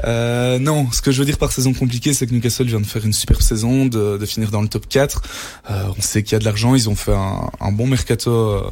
Euh, 0.05 0.57
non, 0.57 0.91
ce 0.91 1.01
que 1.01 1.12
je 1.12 1.19
veux 1.19 1.25
dire 1.25 1.38
par 1.38 1.51
saison 1.51 1.73
compliquée, 1.73 2.13
c'est 2.13 2.25
que 2.25 2.33
Newcastle 2.33 2.65
vient 2.65 2.81
de 2.81 2.85
faire 2.85 3.05
une 3.05 3.13
super 3.13 3.41
saison, 3.41 3.85
de, 3.85 4.17
de 4.17 4.25
finir 4.25 4.50
dans 4.50 4.63
le 4.63 4.67
top 4.67 4.88
4. 4.89 5.21
Euh, 5.69 5.83
on 5.95 6.01
sait 6.01 6.23
qu'il 6.23 6.33
y 6.33 6.35
a 6.35 6.39
de 6.39 6.45
l'argent, 6.45 6.73
ils 6.73 6.89
ont 6.89 6.95
fait 6.95 7.13
un, 7.13 7.51
un 7.59 7.71
bon 7.71 7.85
mercato... 7.85 8.31
Euh, 8.31 8.71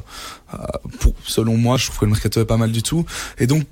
pour, 1.00 1.14
selon 1.26 1.56
moi, 1.58 1.78
je 1.78 1.86
trouve 1.86 2.00
que 2.00 2.06
le 2.06 2.12
mercato 2.12 2.42
est 2.42 2.46
pas 2.46 2.58
mal 2.58 2.72
du 2.72 2.84
tout. 2.84 3.06
Et 3.38 3.48
donc, 3.48 3.64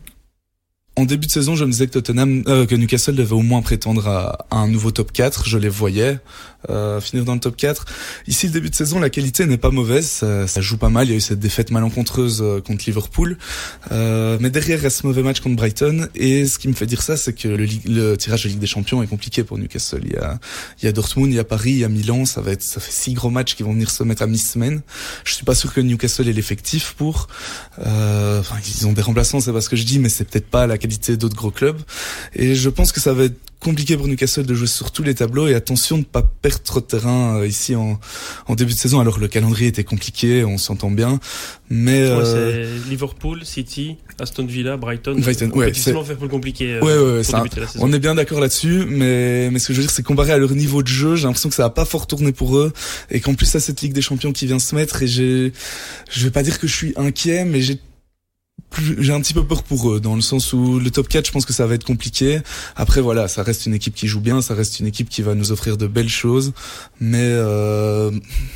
en 1.00 1.06
début 1.06 1.28
de 1.28 1.32
saison, 1.32 1.56
je 1.56 1.64
me 1.64 1.72
disais 1.72 1.88
que 1.88 1.94
Tottenham, 1.94 2.44
euh, 2.48 2.66
que 2.66 2.76
Newcastle 2.76 3.16
devait 3.16 3.34
au 3.34 3.42
moins 3.42 3.62
prétendre 3.62 4.06
à, 4.10 4.46
un 4.52 4.68
nouveau 4.68 4.92
top 4.92 5.14
4. 5.14 5.48
Je 5.48 5.58
les 5.58 5.70
voyais 5.70 6.20
euh, 6.70 7.00
finir 7.00 7.24
dans 7.24 7.34
le 7.34 7.40
top 7.40 7.56
4. 7.56 7.86
Ici, 8.28 8.48
le 8.48 8.52
début 8.52 8.70
de 8.70 8.76
saison, 8.76 9.00
la 9.00 9.10
qualité 9.10 9.46
n'est 9.46 9.58
pas 9.58 9.72
mauvaise. 9.72 10.06
Ça, 10.46 10.62
joue 10.62 10.78
pas 10.78 10.90
mal. 10.90 11.08
Il 11.08 11.12
y 11.12 11.14
a 11.14 11.18
eu 11.18 11.22
cette 11.22 11.40
défaite 11.40 11.72
malencontreuse 11.72 12.42
euh, 12.42 12.60
contre 12.60 12.84
Liverpool. 12.86 13.38
mais 13.92 14.50
derrière, 14.50 14.82
reste 14.82 15.06
mauvais 15.06 15.24
match 15.24 15.40
contre 15.40 15.56
Brighton. 15.56 16.10
Et 16.16 16.46
ce 16.46 16.60
qui 16.60 16.68
me 16.68 16.74
fait 16.74 16.86
dire 16.86 17.02
ça, 17.02 17.16
c'est 17.16 17.32
que 17.32 17.48
le, 17.48 18.18
tirage 18.18 18.44
de 18.44 18.50
Ligue 18.50 18.60
des 18.60 18.68
Champions 18.68 19.02
est 19.02 19.08
compliqué 19.08 19.46
pour 19.46 19.58
Newcastle. 19.58 20.02
Il 20.04 20.12
y 20.12 20.18
a, 20.18 20.38
il 20.82 20.86
y 20.86 20.88
a 20.90 20.92
Dortmund, 20.92 21.32
il 21.32 21.36
y 21.38 21.40
a 21.40 21.46
Paris, 21.46 21.72
il 21.72 21.80
y 21.80 21.86
a 21.86 21.90
Milan. 21.90 22.26
Ça 22.26 22.42
va 22.42 22.52
être, 22.52 22.64
ça 22.64 22.82
fait 22.82 22.92
six 22.92 23.14
gros 23.14 23.30
matchs 23.30 23.56
qui 23.56 23.64
vont 23.64 23.72
venir 23.72 23.90
se 23.90 24.04
mettre 24.04 24.24
à 24.24 24.28
mi-semaine. 24.28 24.82
Je 25.24 25.34
suis 25.34 25.46
pas 25.46 25.56
sûr 25.56 25.74
que 25.74 25.80
Newcastle 25.80 26.28
ait 26.28 26.34
l'effectif 26.34 26.94
pour. 26.98 27.30
enfin, 27.78 28.58
ils 28.68 28.86
ont 28.86 28.92
des 28.92 29.02
remplaçants, 29.02 29.40
c'est 29.40 29.54
pas 29.54 29.62
ce 29.62 29.70
que 29.70 29.78
je 29.78 29.84
dis, 29.84 30.00
mais 30.00 30.10
c'est 30.10 30.26
peut-être 30.26 30.50
pas 30.50 30.68
la 30.68 30.78
d'autres 31.18 31.36
gros 31.36 31.52
clubs. 31.52 31.80
Et 32.36 32.56
je 32.56 32.70
pense 32.70 32.92
que 32.92 33.00
ça 33.00 33.14
va 33.14 33.26
être 33.26 33.38
compliqué 33.60 33.98
pour 33.98 34.08
Newcastle 34.08 34.46
de 34.46 34.54
jouer 34.54 34.68
sur 34.68 34.92
tous 34.92 35.04
les 35.04 35.14
tableaux 35.14 35.48
et 35.48 35.54
attention 35.54 35.98
de 35.98 36.06
pas 36.06 36.22
perdre 36.22 36.64
trop 36.64 36.80
de 36.80 36.86
terrain 36.86 37.40
euh, 37.40 37.48
ici 37.48 37.76
en, 37.76 38.00
en 38.48 38.56
début 38.56 38.72
de 38.72 38.78
saison. 38.78 39.02
Alors 39.02 39.20
le 39.20 39.28
calendrier 39.28 39.68
était 39.68 39.84
compliqué, 39.84 40.46
on 40.46 40.58
s'entend 40.58 40.90
bien, 40.90 41.20
mais 41.70 42.00
euh... 42.00 42.80
Liverpool, 42.90 43.44
City, 43.44 43.98
Aston 44.18 44.46
Villa, 44.46 44.78
Brighton. 44.78 45.16
Brighton, 45.20 45.52
ouais, 45.56 45.74
c'est 45.74 45.92
faire 45.92 46.18
plus 46.18 46.30
compliqué. 46.30 46.76
Euh, 46.76 46.82
ouais, 46.82 47.18
ouais, 47.18 47.24
ça, 47.24 47.44
on 47.80 47.92
est 47.92 48.00
bien 48.00 48.16
d'accord 48.16 48.40
là-dessus, 48.40 48.86
mais 48.88 49.50
mais 49.52 49.60
ce 49.60 49.68
que 49.68 49.74
je 49.74 49.80
veux 49.80 49.84
dire, 49.84 49.92
c'est 49.92 50.04
comparé 50.04 50.32
à 50.32 50.38
leur 50.38 50.52
niveau 50.52 50.82
de 50.82 50.88
jeu, 50.88 51.18
j'ai 51.18 51.26
l'impression 51.26 51.50
que 51.50 51.56
ça 51.56 51.64
va 51.64 51.70
pas 51.70 51.86
fort 51.86 52.08
tourner 52.08 52.32
pour 52.32 52.58
eux 52.58 52.72
et 53.12 53.20
qu'en 53.20 53.34
plus 53.34 53.46
ça 53.46 53.60
cette 53.60 53.82
Ligue 53.82 53.94
des 53.94 54.02
Champions 54.02 54.32
qui 54.32 54.46
vient 54.46 54.60
se 54.60 54.74
mettre 54.74 55.04
et 55.04 55.08
j'ai, 55.08 55.52
je 56.10 56.24
vais 56.24 56.32
pas 56.32 56.44
dire 56.44 56.60
que 56.60 56.68
je 56.68 56.74
suis 56.74 56.94
inquiet, 56.96 57.44
mais 57.44 57.60
j'ai 57.60 57.78
j'ai 59.00 59.14
un 59.14 59.22
petit 59.22 59.34
peu 59.34 59.44
peur 59.44 59.64
pour 59.64 59.92
eux 59.92 60.00
dans 60.00 60.16
le 60.16 60.22
sens 60.22 60.54
où 60.54 60.80
le 60.80 60.92
top 60.92 61.08
4 61.08 61.28
je 61.28 61.32
pense 61.32 61.46
que 61.46 61.54
ça 61.54 61.66
va 61.66 61.76
être 61.76 61.84
compliqué 61.84 62.40
après 62.76 63.02
voilà 63.02 63.28
ça 63.28 63.44
reste 63.44 63.66
une 63.66 63.74
équipe 63.74 63.96
qui 63.96 64.08
joue 64.08 64.22
bien 64.22 64.42
ça 64.42 64.54
reste 64.54 64.80
une 64.80 64.88
équipe 64.88 65.10
qui 65.10 65.22
va 65.22 65.36
nous 65.36 65.52
offrir 65.52 65.78
de 65.78 65.88
belles 65.88 66.10
choses 66.10 66.54
mais 67.00 67.18
euh, 67.22 68.12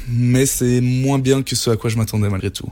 mais 0.09 0.45
c'est 0.45 0.81
moins 0.81 1.19
bien 1.19 1.43
que 1.43 1.55
ce 1.55 1.69
à 1.69 1.77
quoi 1.77 1.89
je 1.89 1.97
m'attendais 1.97 2.29
malgré 2.29 2.51
tout 2.51 2.69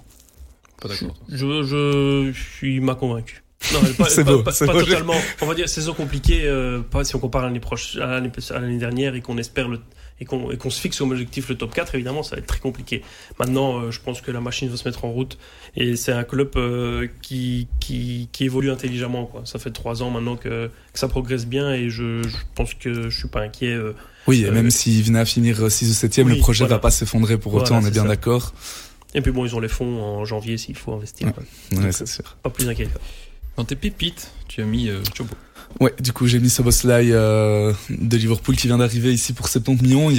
pas 0.82 0.88
d'accord 0.88 1.16
je, 1.30 1.64
je, 1.64 2.32
je 2.34 2.42
suis 2.58 2.80
m'a 2.80 2.96
convaincu 2.96 3.44
Non, 3.74 3.80
pas, 3.98 4.06
pas, 4.16 4.24
beau, 4.24 4.44
pas, 4.44 4.52
pas 4.52 4.74
totalement. 4.74 5.14
On 5.42 5.46
va 5.46 5.54
dire 5.54 5.70
saison 5.70 5.94
compliquée. 5.94 6.42
Euh, 6.46 6.82
pas 6.82 7.04
si 7.04 7.16
on 7.16 7.20
compare 7.20 7.44
à 7.44 7.46
l'année 7.46 7.60
prochaine, 7.60 8.02
à 8.02 8.60
l'année 8.60 8.80
dernière 8.80 9.14
et 9.14 9.22
qu'on 9.22 9.38
espère 9.38 9.68
le 9.68 9.80
et 10.22 10.25
qu'on 10.25 10.70
se 10.70 10.80
fixe 10.80 11.00
comme 11.00 11.12
objectif 11.12 11.50
le 11.50 11.58
top 11.58 11.74
4, 11.74 11.96
évidemment, 11.96 12.22
ça 12.22 12.36
va 12.36 12.42
être 12.42 12.48
très 12.48 12.60
compliqué. 12.60 13.01
Maintenant, 13.40 13.80
euh, 13.80 13.92
je 13.92 14.00
pense 14.00 14.22
que 14.22 14.30
la 14.30 14.40
machine 14.40 14.70
va 14.70 14.78
se 14.78 14.88
mettre 14.88 15.04
en 15.04 15.12
route 15.12 15.40
et 15.75 15.96
c'est 15.96 16.12
un 16.12 16.24
club 16.24 16.51
euh, 16.58 17.08
qui, 17.24 17.68
qui, 17.80 18.30
qui, 18.32 18.46
évolue 18.46 18.70
intelligemment. 18.70 19.25
Quoi. 19.25 19.42
Ça 19.46 19.58
fait 19.58 19.72
trois 19.72 20.04
ans 20.04 20.12
maintenant 20.12 20.36
que, 20.36 20.70
que 20.94 21.00
ça 21.00 21.08
progresse 21.08 21.48
bien 21.48 21.74
et 21.74 21.90
je, 21.90 22.22
je, 22.22 22.38
pense 22.54 22.75
que 22.75 23.10
je 23.10 23.18
suis 23.18 23.30
pas 23.30 23.42
inquiet. 23.42 23.74
Euh, 23.74 23.96
oui, 24.28 24.46
et 24.46 24.51
même 24.51 24.70
s'il 24.70 25.04
venait 25.04 25.20
à 25.20 25.25
finir 25.25 25.72
6 25.72 25.90
ou 25.90 25.94
7 25.94 26.20
e 26.20 26.24
le 26.24 26.38
projet 26.38 26.66
ne 26.66 26.70
va 26.70 26.78
pas 26.78 26.92
s'effondrer 26.92 27.40
pour 27.40 27.56
autant, 27.56 27.80
on 27.80 27.86
est 27.86 27.92
bien 27.92 28.06
d'accord. 28.06 28.54
Et 29.16 29.22
puis 29.22 29.32
bon, 29.32 29.44
ils 29.46 29.56
ont 29.56 29.60
les 29.60 29.68
fonds 29.68 30.01
en 30.04 30.24
janvier 30.24 30.58
s'il 30.58 30.78
faut 30.78 30.94
investir. 30.94 31.34
Ouais, 31.72 31.92
c'est 31.92 32.08
sûr. 32.08 32.38
Pas 32.44 32.51
plus 32.51 32.70
inquiet. 32.70 32.88
Dans 33.58 33.66
tes 33.66 33.75
pépites, 33.75 34.32
tu 34.48 34.62
as 34.62 34.66
mis 34.66 34.92
Chobo. 35.16 35.34
Ouais, 35.80 35.94
du 36.00 36.13
coup 36.13 36.28
j'ai 36.28 36.40
mis 36.40 36.50
Soboslai 36.50 37.12
euh, 37.12 37.74
de 37.90 38.18
Liverpool 38.18 38.56
qui 38.56 38.68
vient 38.68 38.78
d'arriver 38.78 39.13
ici 39.13 39.34
pour 39.34 39.48
70 39.48 39.82
millions. 39.82 40.10
Il 40.10 40.18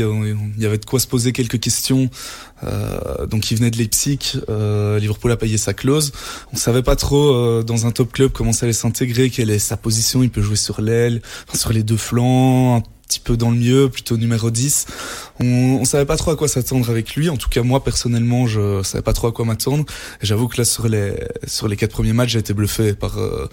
y, 0.58 0.66
avait 0.66 0.78
de 0.78 0.84
quoi 0.84 0.98
se 0.98 1.06
poser 1.06 1.32
quelques 1.32 1.60
questions. 1.60 2.10
Euh, 2.64 3.26
donc 3.26 3.50
il 3.50 3.58
venait 3.58 3.70
de 3.70 3.76
Leipzig, 3.76 4.40
euh, 4.48 4.98
Liverpool 4.98 5.30
a 5.32 5.36
payé 5.36 5.58
sa 5.58 5.74
clause. 5.74 6.12
On 6.52 6.56
savait 6.56 6.82
pas 6.82 6.96
trop 6.96 7.34
euh, 7.34 7.62
dans 7.62 7.86
un 7.86 7.90
top 7.90 8.12
club 8.12 8.32
comment 8.32 8.52
ça 8.52 8.66
allait 8.66 8.72
s'intégrer, 8.72 9.30
quelle 9.30 9.50
est 9.50 9.58
sa 9.58 9.76
position. 9.76 10.22
Il 10.22 10.30
peut 10.30 10.42
jouer 10.42 10.56
sur 10.56 10.80
l'aile, 10.80 11.22
sur 11.54 11.72
les 11.72 11.82
deux 11.82 11.96
flancs, 11.96 12.82
petit 13.12 13.20
peu 13.20 13.36
dans 13.36 13.50
le 13.50 13.56
mieux, 13.56 13.88
plutôt 13.90 14.16
numéro 14.16 14.50
10. 14.50 14.86
On, 15.40 15.46
on 15.80 15.84
savait 15.84 16.06
pas 16.06 16.16
trop 16.16 16.30
à 16.30 16.36
quoi 16.36 16.48
s'attendre 16.48 16.88
avec 16.88 17.14
lui. 17.14 17.28
En 17.28 17.36
tout 17.36 17.50
cas, 17.50 17.62
moi 17.62 17.84
personnellement, 17.84 18.46
je 18.46 18.82
savais 18.82 19.02
pas 19.02 19.12
trop 19.12 19.26
à 19.26 19.32
quoi 19.32 19.44
m'attendre. 19.44 19.84
Et 20.22 20.26
j'avoue 20.26 20.48
que 20.48 20.56
là, 20.56 20.64
sur 20.64 20.88
les 20.88 21.14
sur 21.46 21.68
les 21.68 21.76
quatre 21.76 21.92
premiers 21.92 22.14
matchs, 22.14 22.30
j'ai 22.30 22.38
été 22.38 22.54
bluffé 22.54 22.94
par 22.94 23.18
euh, 23.18 23.48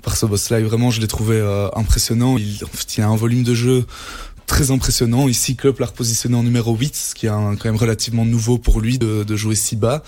par 0.00 0.16
ce 0.16 0.24
boss-là. 0.24 0.60
Vraiment, 0.60 0.90
je 0.90 1.00
l'ai 1.00 1.08
trouvé 1.08 1.36
euh, 1.36 1.68
impressionnant. 1.74 2.38
Il, 2.38 2.58
il 2.96 3.02
a 3.02 3.08
un 3.08 3.16
volume 3.16 3.42
de 3.42 3.54
jeu 3.54 3.84
très 4.52 4.70
impressionnant. 4.70 5.28
Ici, 5.28 5.56
Klopp 5.56 5.78
l'a 5.78 5.86
repositionné 5.86 6.36
en 6.36 6.42
numéro 6.42 6.76
8, 6.76 6.94
ce 6.94 7.14
qui 7.14 7.24
est 7.24 7.30
un, 7.30 7.56
quand 7.56 7.64
même 7.64 7.76
relativement 7.76 8.26
nouveau 8.26 8.58
pour 8.58 8.82
lui 8.82 8.98
de, 8.98 9.24
de, 9.24 9.34
jouer 9.34 9.54
si 9.54 9.76
bas. 9.76 10.02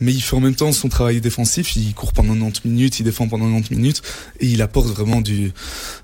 Mais 0.00 0.10
il 0.10 0.22
fait 0.22 0.34
en 0.34 0.40
même 0.40 0.54
temps 0.54 0.72
son 0.72 0.88
travail 0.88 1.20
défensif. 1.20 1.76
Il 1.76 1.92
court 1.92 2.14
pendant 2.14 2.32
90 2.32 2.64
minutes, 2.64 2.98
il 2.98 3.02
défend 3.02 3.28
pendant 3.28 3.44
90 3.44 3.76
minutes 3.76 4.00
et 4.40 4.46
il 4.46 4.62
apporte 4.62 4.88
vraiment 4.88 5.20
du, 5.20 5.52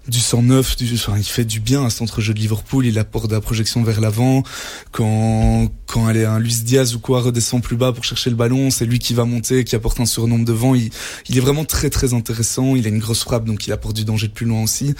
du 0.09 0.19
109. 0.19 0.77
Du, 0.77 0.95
enfin, 0.95 1.15
il 1.17 1.25
fait 1.25 1.47
du 1.47 1.59
bien 1.59 1.87
à 1.87 1.91
ce 1.91 1.97
centre-jeu 1.97 2.35
de 2.35 2.39
Liverpool. 2.39 2.85
Il 2.85 2.99
apporte 2.99 3.31
de 3.31 3.35
la 3.35 3.41
projection 3.41 3.83
vers 3.83 4.03
l'avant. 4.03 4.43
Quand, 4.93 5.71
quand 5.87 6.11
elle 6.11 6.19
est 6.19 6.27
un 6.27 6.39
Luis 6.39 6.61
Diaz 6.65 6.95
ou 6.95 6.99
quoi 6.99 7.23
redescend 7.23 7.63
plus 7.63 7.77
bas 7.77 7.93
pour 7.93 8.05
chercher 8.05 8.29
le 8.29 8.37
ballon, 8.37 8.69
c'est 8.69 8.85
lui 8.85 8.99
qui 8.99 9.15
va 9.15 9.25
monter, 9.25 9.65
qui 9.65 9.75
apporte 9.75 10.01
un 10.01 10.07
surnombre 10.07 10.45
devant. 10.45 10.75
Il, 10.75 10.91
il 11.31 11.39
est 11.39 11.41
vraiment 11.41 11.65
très 11.65 11.89
très 11.89 12.13
intéressant. 12.13 12.77
Il 12.77 12.85
a 12.85 12.91
une 12.91 12.99
grosse 12.99 13.23
frappe, 13.23 13.47
donc 13.47 13.67
il 13.67 13.73
apporte 13.73 13.97
du 13.97 14.05
danger 14.05 14.29
de 14.29 14.35
plus 14.35 14.45
loin 14.45 14.63
aussi. 14.63 14.95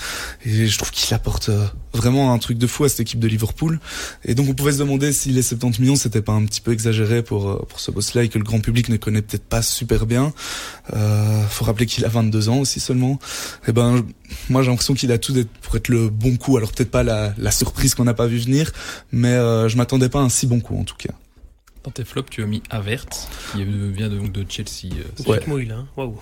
Et 0.47 0.67
je 0.67 0.79
trouve 0.79 0.93
qu'il 0.93 1.13
apporte 1.15 1.51
euh, 1.51 1.67
vraiment 1.93 2.33
un 2.33 2.39
truc 2.39 2.57
de 2.57 2.67
fou 2.67 2.86
à 2.87 2.89
cette 2.89 3.01
équipe 3.01 3.21
de 3.21 3.29
Liverpool. 3.29 3.81
Et 4.25 4.35
donc 4.35 4.49
on 4.49 4.55
pouvait 4.55 4.73
se 4.73 4.79
demander 4.79 5.13
si 5.13 5.31
les 5.31 5.43
70 5.43 5.81
millions 5.81 5.97
c'était 5.97 6.23
pas 6.23 6.33
un 6.33 6.45
petit 6.45 6.61
peu 6.61 6.73
exagéré 6.73 7.23
pour 7.23 7.49
euh, 7.49 7.67
pour 7.69 7.81
ce 7.81 7.91
boss-là 7.91 8.25
et 8.25 8.29
que 8.29 8.39
le 8.39 8.45
grand 8.45 8.61
public 8.61 8.89
ne 8.89 8.97
connaît 8.97 9.23
peut-être 9.23 9.45
pas 9.45 9.63
super 9.63 10.07
bien. 10.07 10.33
Euh, 10.95 11.43
faut 11.49 11.65
rappeler 11.65 11.87
qu'il 11.87 12.05
a 12.05 12.09
22 12.09 12.49
ans 12.49 12.59
aussi 12.59 12.81
seulement. 12.81 13.19
Et 13.67 13.71
eh 13.71 13.73
ben 13.73 14.05
moi 14.49 14.63
j'ai 14.63 14.71
l'impression 14.71 14.95
qu'il 14.95 15.13
a 15.13 15.19
tout 15.19 15.35
pour 15.63 15.77
être 15.77 15.89
le 15.89 16.09
bon 16.09 16.37
coup. 16.37 16.57
Alors 16.57 16.73
peut-être 16.73 16.91
pas 16.91 17.03
la, 17.03 17.35
la 17.39 17.51
surprise 17.51 17.95
qu'on 17.95 18.05
n'a 18.05 18.15
pas 18.15 18.27
vu 18.27 18.39
venir, 18.39 18.73
mais 19.13 19.33
euh, 19.33 19.69
je 19.69 19.77
m'attendais 19.77 20.09
pas 20.09 20.21
à 20.21 20.23
un 20.23 20.29
si 20.29 20.47
bon 20.47 20.61
coup 20.61 20.79
en 20.79 20.85
tout 20.85 20.97
cas. 20.97 21.15
Dans 21.87 21.93
tes 21.93 22.05
flops, 22.05 22.31
tu 22.31 22.43
as 22.43 22.47
mis 22.47 22.65
Avert, 22.69 23.07
qui 23.53 23.65
vient 23.65 24.09
de, 24.09 24.19
de 24.19 24.47
Chelsea. 24.49 24.93
Euh, 24.93 25.31
ouais. 25.31 25.41
Mouille, 25.47 25.71
hein 25.71 25.87
Waouh. 25.97 26.19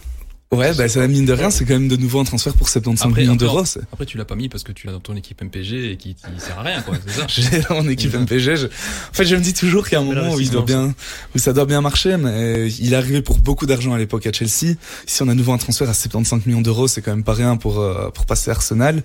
Ouais, 0.53 0.73
bah, 0.75 0.89
ça, 0.89 1.07
mine 1.09 1.25
de 1.25 1.33
rien, 1.33 1.51
c'est 1.51 1.65
quand 1.65 1.75
même 1.75 1.89
de 1.89 1.97
nouveau 1.97 2.21
un 2.21 2.25
transfert 2.25 2.55
pour 2.55 2.69
75 2.69 3.13
millions 3.13 3.35
d'euros. 3.35 3.65
Après, 3.93 4.07
tu 4.07 4.17
l'as 4.19 4.25
pas 4.25 4.37
mis 4.37 4.49
parce 4.49 4.63
que 4.63 4.73
tu 4.73 4.87
l'as 4.87 4.93
dans 4.93 5.01
ton 5.01 5.17
équipe 5.17 5.43
MPG 5.43 5.93
et 5.93 5.97
qui, 5.97 6.15
qui 6.15 6.23
sert 6.39 6.59
à 6.59 6.63
rien, 6.63 6.81
quoi, 6.83 6.97
c'est 7.05 7.13
ça? 7.13 7.27
J'ai 7.29 7.61
dans 7.69 7.83
mon 7.83 7.89
équipe 7.89 8.15
MPG. 8.15 8.57
Je... 8.57 8.67
En 8.67 9.13
fait, 9.13 9.25
je 9.25 9.35
me 9.35 9.41
dis 9.41 9.53
toujours 9.53 9.85
qu'il 9.85 9.95
y 9.95 9.97
a 9.97 10.01
un 10.01 10.05
moment 10.05 10.35
où 10.35 10.41
il 10.41 10.51
doit 10.51 10.63
bien, 10.63 10.95
où 11.35 11.39
ça 11.39 11.53
doit 11.53 11.67
bien 11.67 11.81
marcher, 11.81 12.17
mais 12.17 12.71
il 12.71 12.93
est 12.93 12.97
arrivé 12.97 13.21
pour 13.23 13.39
beaucoup 13.39 13.67
d'argent 13.67 13.95
à 13.95 13.99
l'époque 13.99 14.27
à 14.27 14.33
Chelsea. 14.33 14.77
Si 15.07 15.23
on 15.23 15.29
a 15.29 15.35
nouveau 15.35 15.53
un 15.53 15.59
transfert 15.59 15.89
à 15.89 15.95
75 15.95 16.47
millions 16.47 16.61
d'euros, 16.61 16.87
c'est 16.87 17.03
quand 17.03 17.11
même 17.11 17.25
pas 17.25 17.35
rien 17.35 17.57
pour, 17.57 17.81
euh, 17.81 18.11
pour 18.11 18.27
passer 18.27 18.51
à 18.51 18.55
Arsenal. 18.55 19.03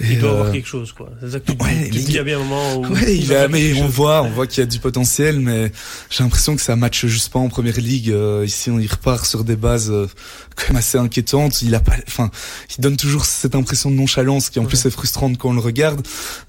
Et 0.00 0.12
il 0.12 0.18
doit 0.20 0.30
avoir 0.30 0.46
euh, 0.46 0.52
quelque 0.52 0.68
chose, 0.68 0.92
quoi. 0.92 1.10
C'est 1.20 1.30
ça 1.30 1.40
que 1.40 1.52
tu, 1.52 1.64
ouais, 1.64 1.90
il 1.92 2.12
y 2.12 2.18
a 2.18 2.24
bien 2.24 2.36
un 2.38 2.44
moment 2.44 2.76
où. 2.76 2.86
Ouais, 2.86 3.16
il 3.16 3.34
a, 3.34 3.48
mais 3.48 3.74
on 3.80 3.88
voit, 3.88 4.22
on 4.22 4.30
voit 4.30 4.46
qu'il 4.46 4.60
y 4.60 4.62
a 4.62 4.66
du 4.66 4.78
potentiel, 4.78 5.40
mais 5.40 5.72
j'ai 6.10 6.22
l'impression 6.22 6.54
que 6.54 6.62
ça 6.62 6.76
matche 6.76 7.06
juste 7.06 7.32
pas 7.32 7.38
en 7.38 7.48
première 7.48 7.80
ligue. 7.80 8.10
Euh, 8.10 8.44
ici, 8.46 8.70
on 8.70 8.78
y 8.78 8.86
repart 8.86 9.26
sur 9.26 9.44
des 9.44 9.56
bases 9.56 9.92
quand 10.56 10.73
même 10.74 10.78
assez 10.78 10.98
inquiétantes 10.98 11.62
il 11.62 11.74
a 11.74 11.80
pas, 11.80 11.94
enfin, 12.06 12.30
il 12.76 12.80
donne 12.80 12.96
toujours 12.96 13.24
cette 13.24 13.54
impression 13.54 13.90
de 13.90 13.96
nonchalance 13.96 14.50
qui 14.50 14.58
en 14.58 14.64
plus 14.64 14.84
est 14.84 14.90
frustrante 14.90 15.38
quand 15.38 15.50
on 15.50 15.54
le 15.54 15.60
regarde. 15.60 16.06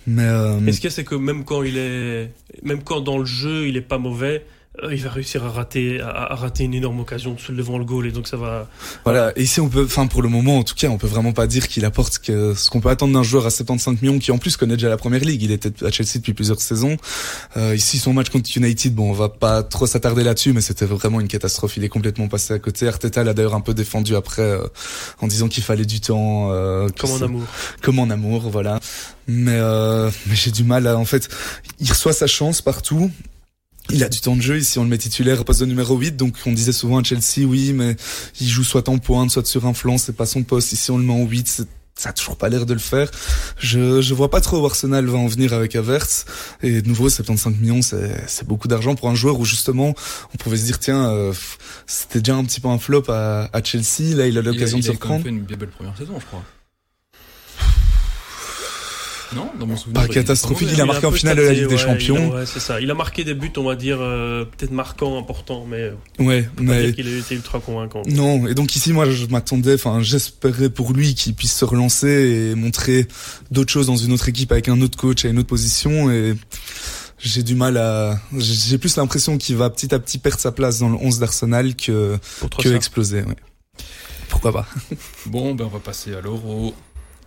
Mais 0.08 0.23
euh... 0.23 0.60
ce 0.71 0.78
qu'il 0.78 0.86
y 0.86 0.88
a, 0.88 0.89
c'est 0.89 1.04
que 1.04 1.15
même 1.15 1.45
quand 1.45 1.63
il 1.63 1.78
est, 1.78 2.32
même 2.63 2.84
quand 2.84 3.02
dans 3.02 3.17
le 3.17 3.26
jeu 3.26 3.67
il 3.67 3.78
est 3.78 3.82
pas 3.82 3.97
mauvais, 3.97 4.45
il 4.91 5.01
va 5.01 5.09
réussir 5.09 5.43
à 5.45 5.49
rater, 5.49 6.01
à, 6.01 6.35
rater 6.35 6.63
une 6.63 6.73
énorme 6.73 6.99
occasion 6.99 7.35
devant 7.49 7.77
le 7.77 7.85
goal 7.85 8.07
et 8.07 8.11
donc 8.11 8.27
ça 8.27 8.38
va. 8.38 8.67
Voilà. 9.03 9.31
Et 9.35 9.43
ici 9.43 9.61
on 9.61 9.69
peut, 9.69 9.83
enfin 9.85 10.07
pour 10.07 10.21
le 10.21 10.29
moment 10.29 10.59
en 10.59 10.63
tout 10.63 10.75
cas, 10.75 10.88
on 10.88 10.97
peut 10.97 11.07
vraiment 11.07 11.33
pas 11.33 11.47
dire 11.47 11.67
qu'il 11.67 11.85
apporte 11.85 12.19
que 12.19 12.53
ce 12.53 12.69
qu'on 12.69 12.81
peut 12.81 12.89
attendre 12.89 13.13
d'un 13.13 13.23
joueur 13.23 13.45
à 13.45 13.49
75 13.49 14.01
millions 14.01 14.19
qui 14.19 14.31
en 14.31 14.38
plus 14.38 14.57
connaît 14.57 14.75
déjà 14.75 14.89
la 14.89 14.97
première 14.97 15.21
ligue. 15.21 15.43
Il 15.43 15.51
était 15.51 15.85
à 15.85 15.91
Chelsea 15.91 16.15
depuis 16.15 16.33
plusieurs 16.33 16.61
saisons. 16.61 16.97
Euh, 17.57 17.75
ici 17.75 17.97
son 17.99 18.13
match 18.13 18.29
contre 18.29 18.49
United, 18.55 18.93
bon 18.93 19.09
on 19.09 19.13
va 19.13 19.29
pas 19.29 19.63
trop 19.63 19.88
s'attarder 19.88 20.23
là-dessus, 20.23 20.53
mais 20.53 20.61
c'était 20.61 20.85
vraiment 20.85 21.19
une 21.19 21.27
catastrophe. 21.27 21.77
Il 21.77 21.83
est 21.83 21.89
complètement 21.89 22.27
passé 22.27 22.53
à 22.53 22.59
côté. 22.59 22.88
Arteta 22.88 23.23
l'a 23.23 23.33
d'ailleurs 23.33 23.55
un 23.55 23.61
peu 23.61 23.73
défendu 23.73 24.15
après 24.15 24.41
euh, 24.41 24.67
en 25.21 25.27
disant 25.27 25.47
qu'il 25.47 25.63
fallait 25.63 25.85
du 25.85 25.99
temps. 25.99 26.49
Euh, 26.51 26.88
comme 26.97 27.11
en 27.11 27.21
amour. 27.21 27.43
Comme 27.81 27.99
en 27.99 28.09
amour, 28.09 28.49
voilà. 28.49 28.79
Mais, 29.27 29.55
euh, 29.55 30.09
mais 30.27 30.35
j'ai 30.35 30.51
du 30.51 30.63
mal 30.63 30.88
à, 30.88 30.97
en 30.97 31.05
fait, 31.05 31.29
il 31.79 31.89
reçoit 31.89 32.13
sa 32.13 32.27
chance 32.27 32.61
partout 32.61 33.11
il 33.89 34.04
a 34.04 34.10
du 34.10 34.19
temps 34.19 34.36
de 34.36 34.41
jeu 34.41 34.58
ici, 34.58 34.80
on 34.80 34.84
le 34.84 34.89
met 34.89 34.98
titulaire 34.98 35.41
au 35.41 35.43
poste 35.43 35.62
de 35.62 35.65
numéro 35.65 35.95
8, 35.95 36.15
donc 36.15 36.36
on 36.45 36.52
disait 36.52 36.71
souvent 36.71 37.00
à 37.00 37.04
Chelsea, 37.04 37.45
oui, 37.45 37.74
mais 37.74 37.95
il 38.39 38.48
joue 38.48 38.63
soit 38.63 38.89
en 38.89 38.98
pointe, 38.98 39.32
soit 39.32 39.45
sur 39.45 39.65
un 39.65 39.74
flanc, 39.74 39.98
c'est 39.98 40.15
pas 40.15 40.26
son 40.26 40.43
poste. 40.43 40.71
Ici, 40.71 40.91
on 40.91 40.98
le 40.98 41.04
met 41.04 41.13
en 41.13 41.26
8, 41.26 41.65
ça 41.98 42.10
a 42.10 42.13
toujours 42.13 42.36
pas 42.36 42.50
l'air 42.50 42.65
de 42.65 42.74
le 42.74 42.80
faire. 42.80 43.10
Je, 43.58 44.02
je 44.02 44.13
vois 44.13 44.30
pas 44.30 44.41
trop 44.41 44.60
où 44.60 44.65
Arsenal 44.65 45.06
va 45.06 45.17
en 45.17 45.28
venir 45.28 45.54
avec 45.54 45.76
Averts. 45.76 46.26
Et 46.62 46.82
de 46.82 46.88
nouveau, 46.88 47.10
75 47.10 47.54
millions, 47.56 47.82
c'est 47.82 48.45
beaucoup 48.48 48.67
d'argent 48.67 48.95
pour 48.95 49.10
un 49.10 49.15
joueur 49.15 49.39
où 49.39 49.45
justement, 49.45 49.93
on 50.34 50.38
pouvait 50.38 50.58
se 50.58 50.65
dire, 50.65 50.80
tiens, 50.80 51.10
euh, 51.10 51.34
c'était 51.86 52.19
déjà 52.19 52.36
un 52.36 52.43
petit 52.43 52.60
peu 52.60 52.67
un 52.67 52.80
flop 52.80 53.04
à, 53.10 53.50
à 53.54 53.63
Chelsea. 53.63 54.15
Là, 54.15 54.28
il 54.28 54.38
a 54.38 54.41
l'occasion 54.41 54.80
de 54.80 54.84
se 54.84 54.91
reprendre. 54.91 55.21
Il 55.21 55.21
a 55.21 55.24
fait 55.24 55.30
une 55.30 55.43
bien 55.43 55.58
belle 55.58 55.69
première 55.69 55.98
saison, 55.98 56.19
je 56.19 56.26
crois. 56.26 56.43
Non, 59.36 59.52
dans 59.60 59.67
mon 59.67 59.76
souvenir. 59.76 60.02
Pas 60.02 60.08
catastrophique. 60.08 60.69
Il 60.71 60.82
a 60.82 60.86
marqué 60.86 61.06
en 61.06 61.12
finale 61.12 61.38
de 61.38 61.41
la 61.41 61.54
Ligue 61.54 61.67
des 61.67 61.78
Champions. 61.78 62.34
Ouais, 62.34 62.45
c'est 62.45 62.60
ça. 62.60 62.80
Il 62.80 62.89
a 62.89 62.93
marqué 62.93 63.24
des 63.24 63.34
buts, 63.34 63.52
on 63.58 63.63
va 63.63 63.76
dire, 63.76 63.98
euh, 64.00 64.45
peut-être 64.45 64.71
marquants, 64.71 65.17
importants, 65.17 65.65
mais. 65.69 65.91
Ouais, 66.19 66.50
mais. 66.60 66.93
qu'il 66.93 67.08
a 67.08 67.17
été 67.17 67.36
ultra 67.36 67.60
convaincant. 67.60 68.02
Non, 68.08 68.48
et 68.48 68.54
donc 68.54 68.76
ici, 68.76 68.93
moi, 68.93 69.10
je 69.10 69.26
m'attendais, 69.26 69.76
enfin, 69.76 70.02
j'espérais 70.02 70.69
pour 70.69 70.93
lui 70.93 71.15
qu'il 71.15 71.34
puisse 71.34 71.54
se 71.54 71.65
relancer 71.65 72.08
et 72.08 72.56
montrer 72.56 73.08
d'autres 73.52 73.71
choses 73.71 73.88
dans 73.88 73.98
une 73.98 74.12
autre 74.12 74.30
équipe 74.30 74.52
avec 74.52 74.69
un 74.69 74.82
autre 74.82 74.98
coach 74.98 75.26
à 75.26 75.30
une 75.30 75.39
autre 75.39 75.48
position 75.48 76.12
et 76.12 76.36
j'ai 77.17 77.43
du 77.43 77.56
mal 77.56 77.78
à 77.78 78.19
j'ai 78.38 78.78
plus 78.78 78.98
l'impression 78.98 79.38
qu'il 79.38 79.56
va 79.56 79.69
petit 79.69 79.93
à 79.93 80.00
petit 80.00 80.17
perdre 80.17 80.39
sa 80.39 80.52
place 80.52 80.80
dans 80.80 80.89
le 80.89 80.95
11 80.95 81.19
d'Arsenal 81.19 81.76
que 81.76 82.17
que 82.60 82.69
exploser 82.69 83.21
ouais. 83.21 83.36
pourquoi 84.30 84.52
pas 84.52 84.67
bon 85.26 85.56
ben 85.56 85.65
on 85.65 85.69
va 85.69 85.80
passer 85.80 86.13
alors 86.13 86.45
au 86.45 86.74